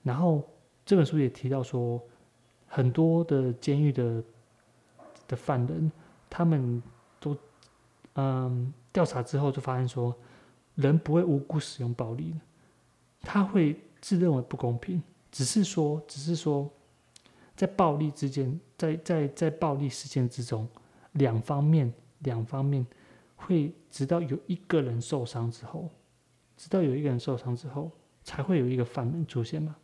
[0.03, 0.45] 然后
[0.87, 2.01] 这本书也提到说，
[2.65, 4.23] 很多的监狱的
[5.27, 5.91] 的犯人，
[6.29, 6.81] 他们
[7.19, 7.37] 都，
[8.13, 8.73] 嗯。
[8.93, 10.15] 调查之后就发现说，
[10.73, 12.39] 人不会无故使用暴力的，
[13.21, 16.67] 他会自认为不公平，只是说，只是说，
[17.55, 20.67] 在暴力之间，在在在暴力事件之中，
[21.11, 22.83] 两方面两方面
[23.35, 25.87] 会直到有一个人受伤之后，
[26.55, 27.91] 直到有一个人受伤之后，
[28.23, 29.75] 才会有一个犯人出现嘛。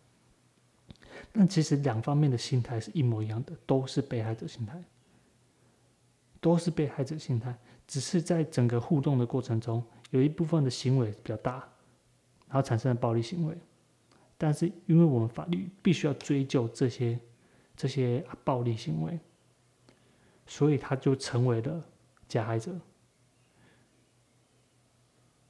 [1.35, 4.81] 但其实两方面的心态是一模一样的，都是被害者心态，
[6.39, 7.57] 都是被害者心态。
[7.87, 11.55] 只是在整个互动的过程中，有一部分的行为比较大，
[12.47, 13.57] 然后产生了暴力行为。
[14.37, 17.19] 但是，因为我们法律必须要追究这些
[17.75, 19.19] 这些暴力行为，
[20.45, 21.83] 所以他就成为了
[22.27, 22.79] 加害者。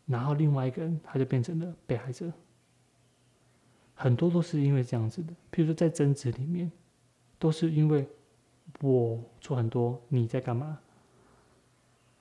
[0.05, 2.31] 然后，另外一个人他就变成了被害者。
[3.95, 6.71] 很多都是因为这样子的，譬如说在争执里面，
[7.39, 8.07] 都是因为
[8.81, 10.79] 我做很多，你在干嘛？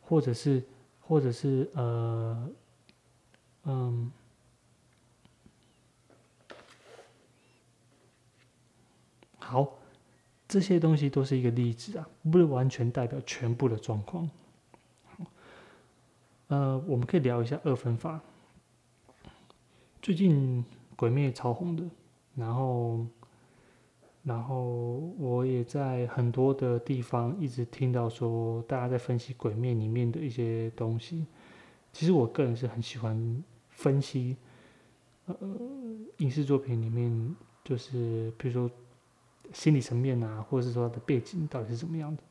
[0.01, 0.63] 或者是，
[1.01, 2.51] 或者是呃，
[3.65, 4.13] 嗯，
[9.39, 9.79] 好，
[10.47, 14.29] 这些东西都是一个例子啊，不是完全代表全部的状况。
[16.49, 18.21] 呃，我们可以聊一下二分法。
[20.03, 20.63] 最近
[21.03, 21.83] 《鬼灭》超红的，
[22.37, 23.05] 然后。
[24.25, 31.27] 然后我也在很多的地方一直听到说，大家在分析《鬼灭》里面的一些东西。
[31.93, 34.37] 其实我个人是很喜欢分析，
[35.27, 35.37] 呃，
[36.19, 37.35] 影视作品里面，
[37.65, 38.71] 就是比如说
[39.53, 42.23] 心理层面啊，或者是说它的背景到底是怎么样的。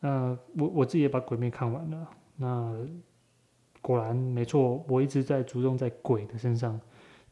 [0.00, 2.74] 那我我自己也把《鬼灭》看完了，那
[3.82, 6.80] 果然没错，我一直在着重在鬼的身上。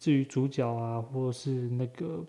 [0.02, 2.26] 至于主角啊，或是那个。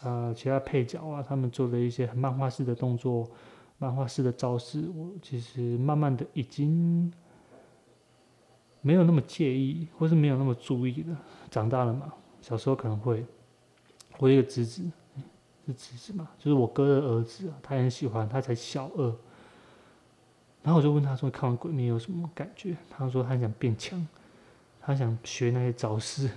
[0.00, 3.28] 呃，其他配角啊，他们做的一些很漫画式的动作、
[3.78, 7.12] 漫画式的招式，我其实慢慢的已经
[8.80, 11.18] 没有那么介意，或是没有那么注意了。
[11.50, 13.26] 长大了嘛，小时候可能会。
[14.18, 14.88] 我一个侄子，
[15.66, 19.06] 是侄子嘛，就是我哥的儿子啊，他很喜欢，他才小二。
[20.62, 24.06] 然后我就问他说：“看完《鬼灭》有什么感觉？”他说：“他想变强，
[24.80, 26.30] 他想学那些招式，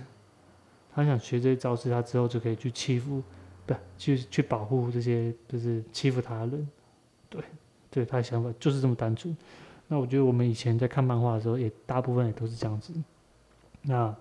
[0.94, 3.22] 他想学这些招式，他之后就可以去欺负。”
[3.64, 6.68] 不，去去保护这些就是欺负他的人，
[7.28, 7.40] 对，
[7.88, 9.36] 对他的想法就是这么单纯。
[9.86, 12.92] 那我觉得我们以前在看漫画的时候，也大部分也都是这样子。
[13.82, 14.12] 那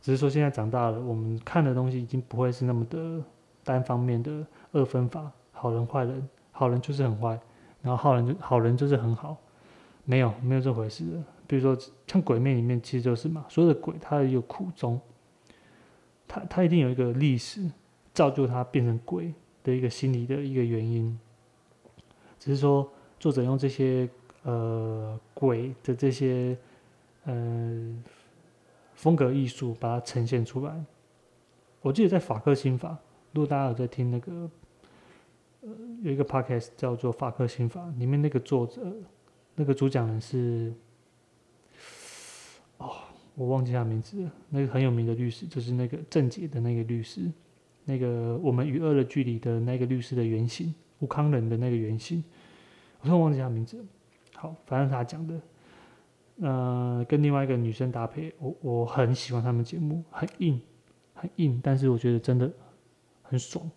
[0.00, 3.20] 只是说现在长大了，我们看的东西已经不会是那么的
[3.64, 7.36] 单方面的二分法，好人坏人，好人就是很坏，
[7.82, 9.36] 然后好人就好人就是很好，
[10.04, 11.22] 没有没有这回事的。
[11.48, 11.76] 比如说
[12.06, 15.00] 像鬼魅里面其实就是嘛，所有的鬼他有苦衷，
[16.34, 17.70] 他他一定有一个历史。
[18.14, 21.18] 造就他变成鬼的一个心理的一个原因，
[22.38, 24.08] 只是说作者用这些
[24.44, 26.56] 呃鬼的这些
[27.24, 28.02] 呃
[28.94, 30.84] 风格艺术把它呈现出来。
[31.80, 32.96] 我记得在法克心法，
[33.32, 34.48] 如果大家有在听那个，
[35.62, 35.70] 呃，
[36.02, 38.80] 有一个 podcast 叫做法克心法，里面那个作者，
[39.56, 40.72] 那个主讲人是，
[42.78, 42.92] 哦，
[43.34, 47.30] 我忘记他名字了，那个很有名的律师，就是那个郑捷的那个律师，
[47.84, 52.22] 那个我们与恶的距离的那个律师的原型，吴康仁的那个原型，
[53.00, 53.84] 我突然忘记他名字了。
[54.34, 55.40] 好，反正他讲的，
[56.40, 60.60] 呃，跟另外一个女生搭配，我我很喜欢他们节目，很硬。
[61.16, 62.52] 很硬，但是我觉得真的
[63.22, 63.70] 很爽。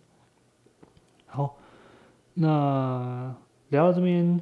[1.24, 1.56] 好，
[2.34, 3.34] 那
[3.68, 4.40] 聊到这边，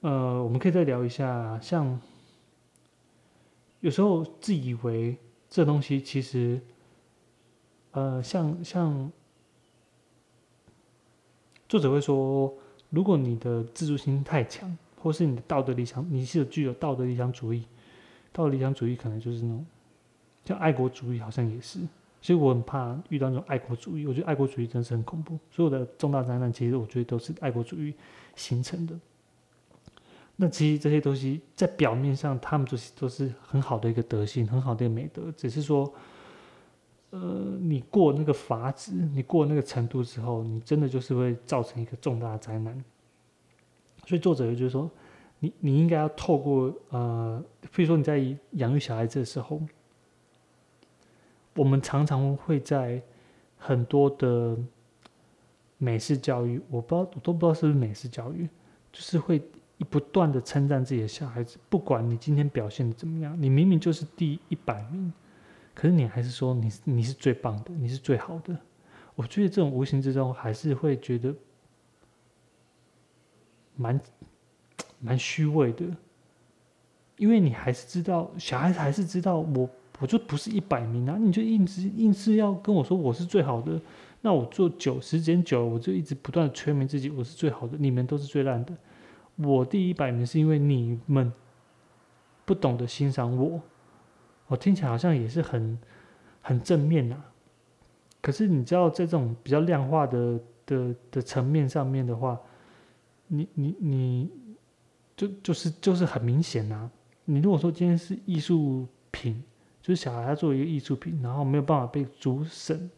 [0.00, 1.98] 呃，我们可以再聊一下，像
[3.80, 5.16] 有时候自以为
[5.48, 6.60] 这东西其实，
[7.92, 9.10] 呃，像像
[11.68, 12.52] 作者会说，
[12.90, 17.64] 如果你的自助心太强，或是你的道德理想，你是具有道德理想主义，
[18.32, 19.66] 道德理想主义可能就是那种，
[20.44, 21.80] 像爱国主义好像也是。
[22.22, 25.38] 所以我很怕遇到那种爱国主义，我觉得爱国主义真是很恐怖。
[25.50, 27.94] 所有的重大灾难，其实我觉得都是爱国主义
[28.36, 28.94] 形成的。
[30.40, 35.92] 那其实这些东西在表面上，他们都是都是很好的一个德性，很好的一个美德，只是说，
[37.10, 42.82] 呃，你过那个法子，你过那个程度之后，你真的就是会造成一个重大的灾难。
[44.06, 44.90] 所以作者就是说，
[45.40, 48.18] 你你应该要透过呃，比如说你在
[48.52, 49.60] 养育小孩子的时候。
[51.56, 53.02] 我们常常会在
[53.58, 54.56] 很多的
[55.78, 58.48] 美式教育，我不知道，我都不知道是不是美式教育，
[58.92, 59.42] 就是会
[59.84, 65.12] 不断的称赞自己的小孩子，不管你今天表现的怎么样，你明明就是第一百名，
[65.74, 68.56] 可是你还是说你你是最棒的，你是最好的。
[69.14, 71.34] 我觉得这种无形之中还是会觉得
[73.76, 74.00] 蛮
[74.98, 75.84] 蛮虚伪的，
[77.16, 79.68] 因为你还是知道，小孩子还是知道我。
[79.98, 81.18] 我就不是一百名啊！
[81.20, 83.78] 你就硬是硬是要跟我说我是最好的，
[84.22, 88.74] 那我做久时间久了，我就一直不断的催眠自己，我是最好的，你们都是最烂的。
[89.42, 91.32] 我第一百名是因为你们
[92.44, 93.60] 不懂得欣赏我，
[94.46, 95.78] 我听起来好像也是很
[96.40, 97.16] 很正面呐。
[98.20, 102.38] 可是你知道，在这种比较量化的的的层面上面的话，
[103.28, 104.30] 你你你
[105.16, 106.90] 就就是就是很明显呐。
[107.24, 109.42] 你如果说今天是艺术品。
[109.82, 112.90] 就是小孩他作为一个艺术品，然后没有办法被主审，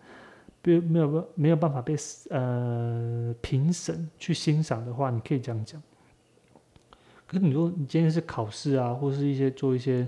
[0.61, 1.95] 被没有办没有办法被
[2.29, 5.81] 呃评审去欣赏的话，你可以这样讲。
[7.33, 10.07] 可是你说你今天是考试啊，或是一些做一些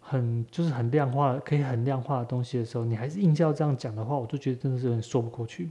[0.00, 5.70] 很就是很量化可以很量化的东西的时候，你还是硬要这样讲的话，我就觉得真的是有点说不过去。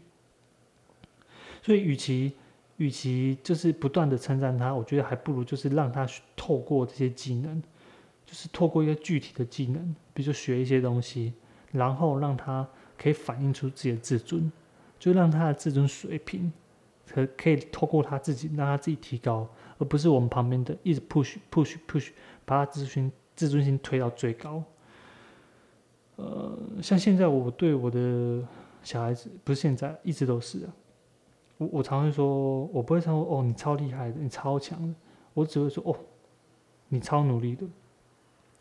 [1.61, 2.31] 所以与其
[2.77, 6.07] 与其就是不断的称赞他，我觉得还不如就是让他
[6.37, 7.61] 透过这些技能。
[8.25, 11.31] 就是透过一个具体的技能，比如说学一些东西，
[11.71, 12.67] 然后让他
[12.97, 14.51] 可以反映出自己的自尊，
[14.99, 16.51] 就让他的自尊水平
[17.09, 19.47] 可可以透过他自己让他自己提高，
[19.77, 22.09] 而不是我们旁边的一直 push push push
[22.45, 24.63] 把他自尊自尊心推到最高。
[26.15, 28.43] 呃，像现在我对我的
[28.83, 30.73] 小孩子，不是现在一直都是啊，
[31.57, 34.95] 我我常会说，我不会说哦你超厉害的，你超强的，
[35.33, 35.95] 我只会说哦
[36.87, 37.65] 你超努力的。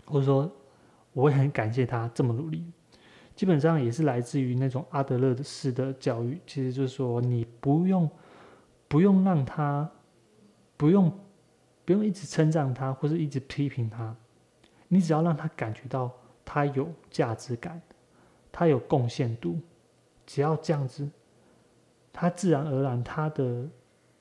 [0.08, 0.48] 或者说，
[1.12, 2.64] 我会很感谢他这么努力，
[3.34, 6.38] 基本上也是来自于那种阿德勒的式的教育。
[6.46, 8.08] 其实就是说，你不用
[8.86, 9.90] 不用让他
[10.76, 11.10] 不用
[11.84, 14.16] 不用一直称赞他，或者一直批评他，
[14.88, 16.12] 你只要让他感觉到
[16.44, 17.80] 他有价值感，
[18.50, 19.60] 他有贡献度，
[20.26, 21.08] 只要这样子，
[22.12, 23.68] 他自然而然他的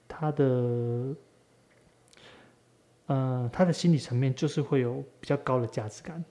[0.07, 1.15] 他的。
[3.07, 6.25] 呃，他的心理层面就是会有比较高的价值感，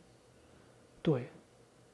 [1.03, 1.29] 对，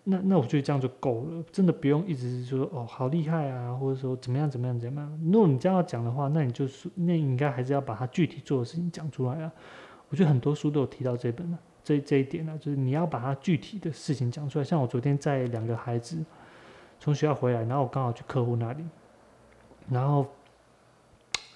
[0.05, 5.20] 那那我觉得这样就够了，真的不用一直说哦好厉害啊，或者说怎么样怎么样怎么样。
[5.30, 9.53] 如果你这样讲的话，那你就是那应该还是要把他具体做的事情讲出来啊。
[10.09, 14.64] 我觉得很多书都有提到这本了，这这一点呢，就是你要把他具体的事情讲出来。
[14.64, 16.24] 像我昨天在两个孩子
[16.98, 18.84] 从学校回来，然后我刚好去客户那里，
[19.88, 20.26] 然后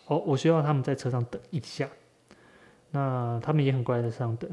[0.06, 1.88] 哦，我需要他们在车上等一下。
[2.90, 4.48] 那他们也很乖在车上等，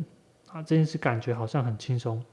[0.48, 2.24] 啊，这件事感觉好像很轻松。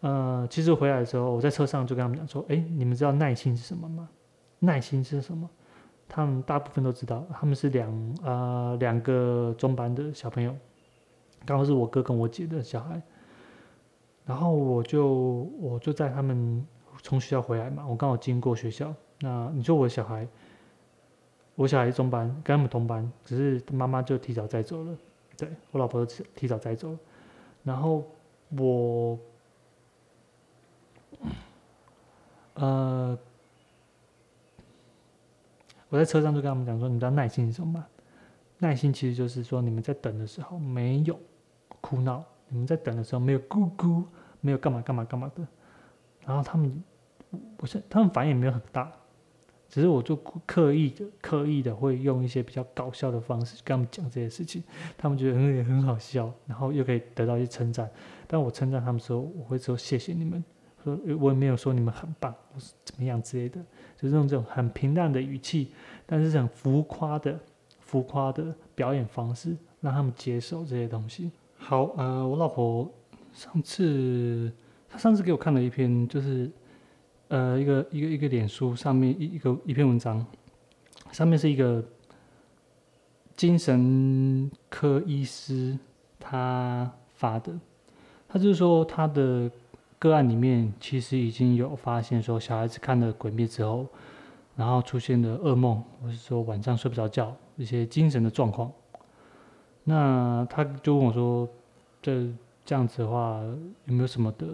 [0.00, 4.08] 呃，其实回来的时候，我在车上就跟他们讲说：“哎，你们知道耐心是什么吗？
[4.60, 5.48] 耐心是什么？”
[6.08, 10.54] 他们大部分都知道，他们是两呃两个中班的小朋友，
[11.44, 13.02] 刚好是我哥跟我姐的小孩。
[14.24, 16.66] 然后我就我就在他们
[17.02, 18.94] 从学校回来嘛，我刚好经过学校。
[19.20, 20.28] 那你说我小孩，
[21.54, 24.96] 我小孩中班，跟他们同班，只是妈妈就提早载走了。
[25.36, 26.96] 对我老婆提早载走，
[27.62, 28.04] 然后
[28.56, 29.18] 我，
[32.60, 33.16] 呃，
[35.88, 37.86] 我在车上就跟他们讲说，你知道耐心是什么吗？
[38.58, 41.18] 耐心其实就是说，你们在等的时候没有
[41.80, 44.02] 哭闹，你们在等的时候没有咕咕，
[44.40, 45.46] 没有干嘛干嘛干嘛的，
[46.26, 46.82] 然后他们，
[47.56, 48.92] 不是他们反应也没有很大。
[49.68, 54.64] 只是我就刻意的、刻意的会用一些比较搞笑的方式跟他们讲这些事情，
[54.96, 57.88] 他们觉得很也很好笑，然后又可以得到一些称赞。
[58.26, 60.42] 但我称赞他们时候，我会说谢谢你们，
[60.82, 63.60] 说我也没有说你们很棒，或是怎么样之类的，
[63.96, 65.72] 就是用这种很平淡的语气，
[66.06, 67.38] 但是很浮夸的、
[67.80, 71.30] 浮夸的表演方式，让他们接受这些东西。
[71.56, 72.90] 好，呃，我老婆
[73.32, 74.52] 上次
[74.88, 76.50] 她上次给我看了一篇，就是。
[77.30, 80.24] 呃，一个一个一个脸书上面一一个一篇文章，
[81.12, 81.84] 上面是一个
[83.36, 85.78] 精神科医师
[86.18, 87.52] 他发的，
[88.26, 89.50] 他就是说他的
[89.98, 93.86] 个案里面其实已经有发现说小孩子看了鬼灭之后，
[94.54, 98.70] 然后出现了噩梦，或是说晚上睡不着觉，一些精神的状况。
[99.84, 101.48] 那他就问我说，
[102.02, 102.28] 这
[102.64, 103.40] 这样子的话
[103.86, 104.46] 有没有什么的？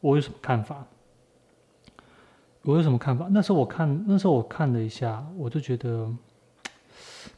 [0.00, 0.86] 我有什么看法？
[2.62, 3.28] 我有什么看法？
[3.30, 6.10] 那时候我看，那时候我看了一下，我就觉得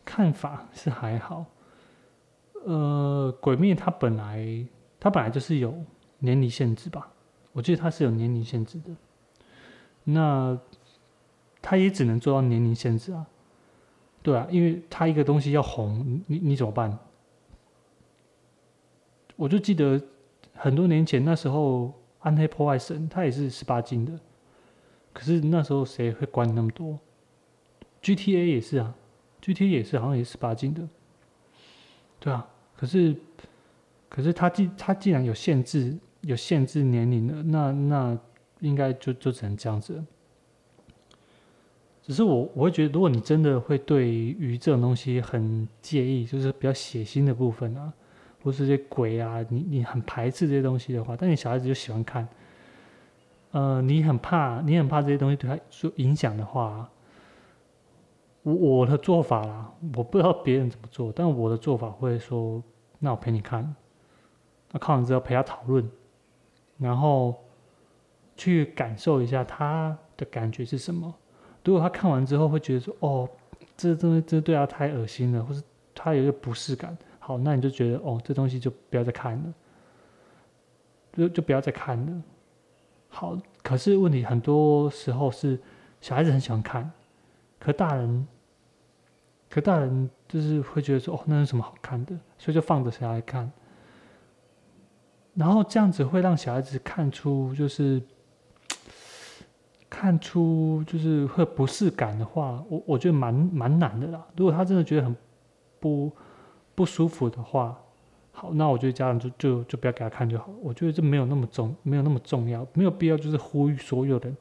[0.04, 1.44] 看法是还好。
[2.64, 4.64] 呃，鬼灭它本来
[5.00, 5.74] 它本来就是有
[6.22, 7.12] 年龄限制吧？
[7.52, 8.90] 我记得它是有年龄限制的。
[10.04, 10.58] 那
[11.60, 13.26] 它也只能做到年龄限制啊。
[14.22, 16.98] 对啊，因为它一个东西要红，你你怎么办？
[19.36, 20.00] 我就记得
[20.54, 21.86] 很多年前那时候
[22.20, 24.18] 《暗黑破坏神》它也是十八禁的。
[25.12, 26.98] 可是那时候谁会管你那么多
[28.00, 28.94] ？GTA 也是啊
[29.42, 30.88] ，GTA 也是好像也是十八禁的，
[32.18, 32.48] 对啊。
[32.76, 33.14] 可是，
[34.08, 38.18] 可是他既他既然有限制，有限制年龄的，那那
[38.60, 40.02] 应该就就只能这样子。
[42.02, 47.92] 只是我我会觉得，如果你真的会对于这种东西很介意，就是比较血腥的部分啊，
[48.42, 52.26] 或是些鬼啊，你你很排斥这些东西的话，但你小孩子就喜欢看。
[53.52, 56.90] 呃，你很怕，你很怕这些东西对他受影响的话，
[58.42, 62.62] 我我的做法啦，我不知道别人怎么做，但我的做法会说，
[62.98, 63.76] 那我陪你看，
[64.72, 65.88] 那看完之后陪他讨论，
[66.78, 67.34] 然后
[68.36, 71.14] 去感受一下他的感觉是什么。
[71.64, 73.28] 如果他看完之后会觉得说，哦，
[73.76, 75.62] 这东西这对他太恶心了，或是
[75.94, 79.54] 他有一个不适感，好，那你就觉得，哦，这东西就不要再看了，
[81.12, 82.22] 就就不要再看了。
[83.08, 85.60] 好，可是问题很多时候是
[86.00, 86.90] 小孩子很喜欢看，
[87.60, 88.26] 可大人，
[89.48, 92.18] 可大人就是会觉得说哦，那有什么好看的？
[92.38, 93.48] 所以就放着小孩看，
[95.35, 98.03] 然后这样子会让小孩子看出就是
[99.89, 104.26] 看出就是会不适感的话，我我觉得蛮蛮难的啦。
[104.37, 105.16] 如果他真的觉得很
[105.80, 106.12] 不
[106.74, 107.78] 不舒服的话。
[108.35, 110.55] 好，那我觉得家长就就就不要给他看就好了。
[110.62, 114.35] 我觉得这没有那么重，没有那么重要，没有必要就是呼吁所有人，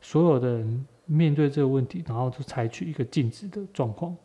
[0.00, 4.16] 所有的人面对这个问题，然后就采取一个禁止的状况。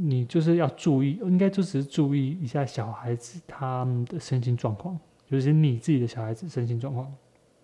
[0.00, 4.96] 你就是要注意，应该就只是注意一下小孩子他们的身心状况，
[5.28, 7.12] 就是你自己的小孩子身心状况。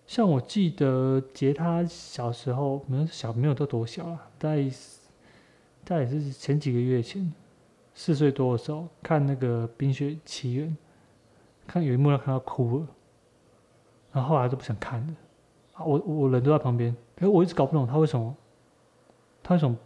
[0.05, 4.69] 像我记得杰他小时候没有小，没有都多小啊，大概
[5.85, 7.31] 大概是前几个月前。
[7.93, 10.67] 四岁多的时候看那个《冰雪奇缘》，
[11.65, 12.87] 看有一幕要看到哭了，
[14.11, 15.15] 然后后来都不想看了。
[15.75, 18.35] 啊，我我人都在旁边，可是我一直搞不懂他为什么，
[19.41, 19.77] 他为什么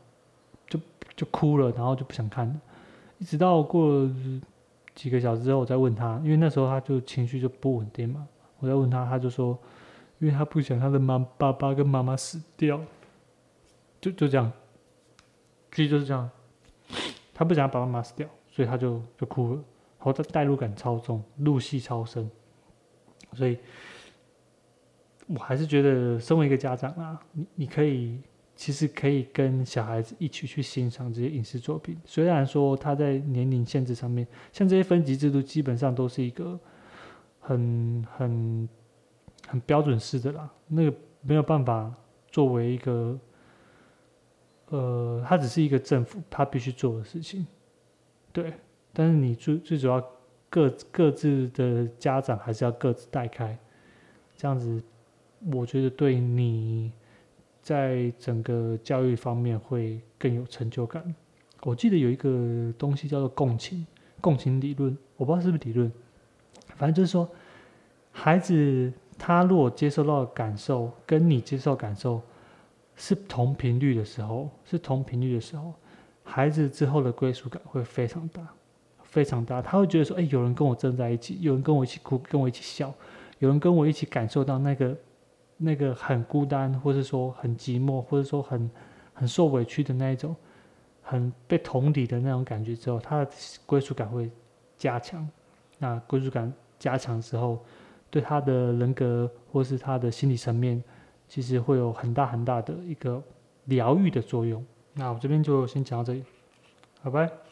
[1.20, 2.62] 就哭了，然后就不想看了。
[3.18, 4.10] 一直到过
[4.96, 8.26] 几个小时之后，我再问他，因为那时候他就情绪就不稳定嘛，
[8.60, 9.60] 我再问他，他就说，
[10.20, 12.80] 因为他不想他的妈爸爸跟妈妈死掉，
[14.00, 14.50] 就就这样，
[15.74, 16.30] 其实就是这样。
[17.34, 22.32] 他不想把妈妈死掉，所以他就就哭了，然后他代入感超重，入戏超深，
[23.34, 23.60] 所以
[25.28, 28.22] 我还是觉得，身为一个家长啊，你你可以
[28.60, 31.98] 其实可以跟小孩子一起去欣赏这些影视作品。
[32.04, 36.60] 虽然说他在年龄限制上面，像这些分级制度，基本上都是一个
[37.40, 38.68] 很很
[39.48, 41.90] 很标准式的啦，那个没有办法
[42.30, 43.18] 作为一个。
[44.72, 47.48] 呃，它只是一个政府他必须做的事情，
[48.34, 48.54] 对。
[48.92, 50.00] 但是你最最主要
[50.50, 53.58] 各各自的家长还是要各自带开，
[54.36, 54.84] 这样子，
[55.54, 56.92] 我觉得对你
[57.62, 61.04] 在整个教育方面会更有成就感。
[61.64, 63.86] 我记得有一个东西叫做共情
[64.22, 65.92] 共情理论，我不知道是不是理论，
[66.76, 67.30] 反正就是说，
[68.12, 72.22] 孩子他如果接受到的感受跟你接受感受
[72.96, 75.74] 是同频率的时候，是同频率的时候，
[76.24, 78.48] 孩子之后的归属感会非常大，
[79.04, 79.62] 非常大。
[79.62, 82.94] 他会觉得说，哎，有人跟我站在一起，有人跟我一起哭，跟我一起笑，
[83.40, 84.96] 有人跟我一起感受到那个
[85.62, 88.72] 那个很孤单，或者说很寂寞，或者说很
[89.14, 90.34] 很受委屈的那一种，
[91.04, 93.32] 很被同理的那种感觉之后，他的
[93.66, 94.32] 归属感会
[94.78, 95.30] 加强。
[95.78, 97.64] 那归属感加强之后，
[98.10, 100.82] 对他的人格或是他的心理层面，
[101.28, 103.22] 其实会有很大很大的一个
[103.66, 104.66] 疗愈的作用。
[104.94, 106.24] 那我这边就先讲到这里，
[107.04, 107.49] 拜拜。